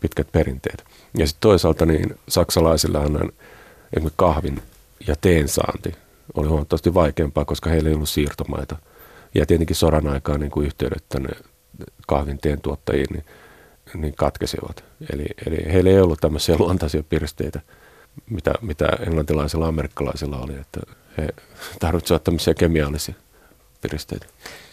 pitkät 0.00 0.32
perinteet. 0.32 0.84
Ja 1.18 1.26
sitten 1.26 1.40
toisaalta 1.40 1.86
niin 1.86 2.18
saksalaisilla 2.28 3.00
on 3.00 3.32
esimerkiksi 3.92 4.14
kahvin 4.16 4.62
ja 5.06 5.16
teen 5.20 5.48
saanti 5.48 5.94
oli 6.34 6.48
huomattavasti 6.48 6.94
vaikeampaa, 6.94 7.44
koska 7.44 7.70
heillä 7.70 7.88
ei 7.88 7.94
ollut 7.94 8.08
siirtomaita. 8.08 8.76
Ja 9.34 9.46
tietenkin 9.46 9.76
sodan 9.76 10.06
aikaan 10.06 10.40
niin 10.40 10.50
kuin 10.50 10.66
yhteydet 10.66 11.04
tänne 11.08 11.28
kahvin 12.06 12.38
teen 12.38 12.60
tuottajiin 12.60 13.06
niin, 13.12 13.24
niin 13.94 14.14
katkesivat. 14.16 14.84
Eli, 15.12 15.26
eli 15.46 15.72
heillä 15.72 15.90
ei 15.90 16.00
ollut 16.00 16.20
tämmöisiä 16.20 16.56
luontaisia 16.58 17.02
pirsteitä 17.02 17.60
mitä, 18.30 18.52
mitä 18.60 18.88
englantilaisilla 19.06 19.68
amerikkalaisilla 19.68 20.38
oli, 20.38 20.52
että 20.60 20.80
he 21.18 21.28
tarvitsevat 21.80 22.24
tämmöisiä 22.24 22.54
kemiallisia 22.54 23.14
piristeitä. 23.84 24.26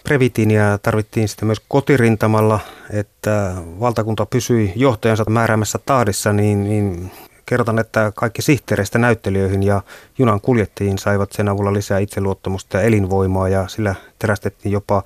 Previtiiniä 0.03 0.79
tarvittiin 0.83 1.27
sitten 1.27 1.47
myös 1.47 1.61
kotirintamalla, 1.67 2.59
että 2.89 3.53
valtakunta 3.79 4.25
pysyi 4.25 4.73
johtajansa 4.75 5.29
määräämässä 5.29 5.79
tahdissa, 5.85 6.33
niin, 6.33 6.63
niin 6.63 7.11
kerrotan, 7.45 7.79
että 7.79 8.11
kaikki 8.15 8.41
sihteereistä 8.41 8.99
näyttelijöihin 8.99 9.63
ja 9.63 9.81
junan 10.17 10.41
kuljettajien 10.41 10.97
saivat 10.97 11.31
sen 11.31 11.49
avulla 11.49 11.73
lisää 11.73 11.99
itseluottamusta 11.99 12.77
ja 12.77 12.83
elinvoimaa 12.83 13.49
ja 13.49 13.67
sillä 13.67 13.95
terästettiin 14.19 14.71
jopa 14.71 15.03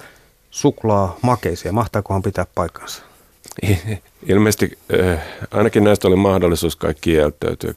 suklaa 0.52 1.18
makeisia. 1.22 1.72
Mahtaakohan 1.72 2.22
pitää 2.22 2.46
paikkansa? 2.56 3.04
Ilmeisesti 4.30 4.78
äh, 5.00 5.24
ainakin 5.52 5.84
näistä 5.84 6.08
oli 6.08 6.16
mahdollisuus 6.16 6.76
kaikki 6.76 7.12
kieltäytyä. 7.12 7.74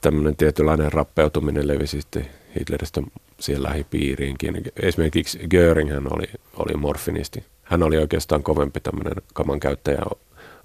Tämmöinen 0.00 0.36
tietynlainen 0.36 0.92
rappeutuminen 0.92 1.68
levisi 1.68 2.00
sitten 2.00 2.26
Hitleristä 2.58 3.02
siihen 3.40 3.62
lähipiiriinkin. 3.62 4.62
Esimerkiksi 4.82 5.38
Göring 5.50 5.90
hän 5.90 6.06
oli, 6.12 6.26
oli 6.56 6.76
morfinisti. 6.76 7.44
Hän 7.62 7.82
oli 7.82 7.98
oikeastaan 7.98 8.42
kovempi 8.42 8.80
tämmöinen 8.80 9.22
kaman 9.34 9.60
käyttäjä 9.60 10.02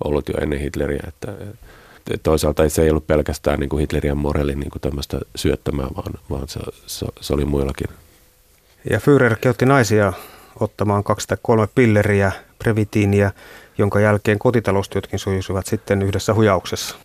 ollut 0.03 0.29
jo 0.29 0.33
ennen 0.41 0.59
Hitleriä. 0.59 1.03
Että, 1.07 1.33
toisaalta 2.23 2.69
se 2.69 2.83
ei 2.83 2.89
ollut 2.89 3.07
pelkästään 3.07 3.59
niin 3.59 3.69
kuin 3.69 3.79
Hitlerin 3.79 4.17
morelin 4.17 4.59
niin 4.59 4.71
kuin 4.71 4.81
tämmöistä 4.81 5.19
syöttämää, 5.35 5.87
vaan, 5.95 6.13
vaan 6.29 6.47
se, 6.47 6.59
se, 6.85 7.05
se, 7.21 7.33
oli 7.33 7.45
muillakin. 7.45 7.87
Ja 8.89 8.99
Führer 8.99 9.35
kehotti 9.41 9.65
naisia 9.65 10.13
ottamaan 10.59 11.03
kaksi 11.03 11.27
tai 11.27 11.37
kolme 11.41 11.67
pilleriä, 11.75 12.31
previtiiniä, 12.59 13.31
jonka 13.77 13.99
jälkeen 13.99 14.39
kotitaloustyötkin 14.39 15.19
sujuisivat 15.19 15.65
sitten 15.65 16.01
yhdessä 16.01 16.33
hujauksessa. 16.33 16.95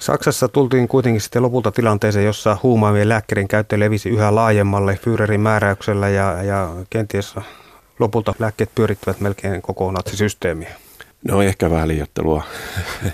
Saksassa 0.00 0.48
tultiin 0.48 0.88
kuitenkin 0.88 1.20
sitten 1.20 1.42
lopulta 1.42 1.72
tilanteeseen, 1.72 2.24
jossa 2.26 2.56
huumaavien 2.62 3.08
lääkkeiden 3.08 3.48
käyttö 3.48 3.78
levisi 3.78 4.08
yhä 4.08 4.34
laajemmalle 4.34 4.98
Führerin 5.02 5.40
määräyksellä 5.40 6.08
ja, 6.08 6.42
ja 6.42 6.70
kenties 6.90 7.34
lopulta 7.98 8.34
lääkkeet 8.38 8.74
pyörittävät 8.74 9.20
melkein 9.20 9.62
koko 9.62 9.92
natsisysteemiä. 9.92 10.74
No 11.24 11.42
ehkä 11.42 11.70
vähän 11.70 11.88
liiottelua. 11.88 12.42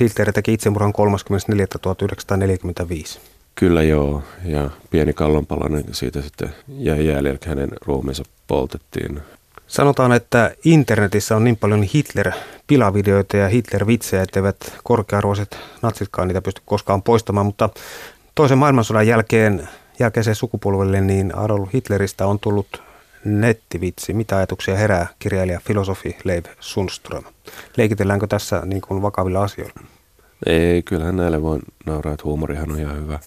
Hitler 0.00 0.32
teki 0.32 0.52
itsemurhan 0.52 0.92
34.1945. 3.14 3.18
Kyllä 3.54 3.82
joo, 3.82 4.22
ja 4.44 4.70
pieni 4.90 5.12
kallonpalanen 5.12 5.84
siitä 5.92 6.22
sitten 6.22 6.54
jäi 6.68 7.06
jäljellä, 7.06 7.38
hänen 7.46 7.70
ruumiinsa 7.86 8.22
poltettiin. 8.46 9.20
Sanotaan, 9.68 10.12
että 10.12 10.54
internetissä 10.64 11.36
on 11.36 11.44
niin 11.44 11.56
paljon 11.56 11.82
Hitler-pilavideoita 11.82 13.36
ja 13.36 13.48
Hitler-vitsejä, 13.48 14.22
etteivät 14.22 14.56
korkearvoiset 14.84 15.58
natsitkaan 15.82 16.28
niitä 16.28 16.42
pysty 16.42 16.62
koskaan 16.64 17.02
poistamaan, 17.02 17.46
mutta 17.46 17.68
toisen 18.34 18.58
maailmansodan 18.58 19.06
jälkeen 19.06 19.68
jälkeiseen 19.98 20.36
sukupolvelle 20.36 21.00
niin 21.00 21.38
Adolf 21.38 21.68
Hitleristä 21.74 22.26
on 22.26 22.38
tullut 22.38 22.82
nettivitsi. 23.24 24.14
Mitä 24.14 24.36
ajatuksia 24.36 24.76
herää 24.76 25.06
kirjailija 25.18 25.60
filosofi 25.64 26.16
Leif 26.24 26.44
Sundström? 26.60 27.24
Leikitelläänkö 27.76 28.26
tässä 28.26 28.62
niin 28.64 28.80
kuin 28.80 29.02
vakavilla 29.02 29.42
asioilla? 29.42 29.80
Ei, 30.46 30.82
kyllähän 30.82 31.16
näille 31.16 31.42
voi 31.42 31.58
nauraa, 31.86 32.12
että 32.12 32.24
huumorihan 32.24 32.70
on 32.70 32.80
ihan 32.80 32.96
hyvä, 32.96 33.18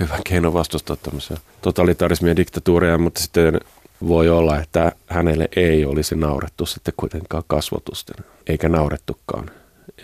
hyvä 0.00 0.18
keino 0.28 0.52
vastustaa 0.52 0.96
tämmöisiä 0.96 1.36
totalitarismia 1.62 2.30
ja 2.30 2.36
diktatuureja, 2.36 2.98
mutta 2.98 3.20
sitten 3.20 3.60
voi 4.08 4.28
olla, 4.28 4.58
että 4.58 4.92
hänelle 5.06 5.48
ei 5.56 5.84
olisi 5.84 6.14
naurettu 6.14 6.66
sitten 6.66 6.94
kuitenkaan 6.96 7.42
kasvotusten, 7.46 8.24
eikä 8.46 8.68
naurettukaan. 8.68 9.50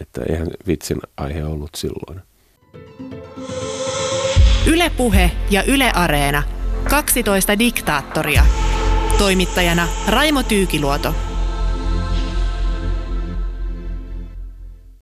Että 0.01 0.21
eihän 0.29 0.49
vitsin 0.67 0.99
aihe 1.17 1.45
ollut 1.45 1.71
silloin. 1.77 2.21
Ylepuhe 4.67 5.31
ja 5.51 5.63
Yle 5.63 5.91
Areena. 5.95 6.43
12 6.91 7.59
diktaattoria. 7.59 8.45
Toimittajana 9.19 9.89
Raimo 10.09 10.43
Tyykiluoto. 10.43 11.15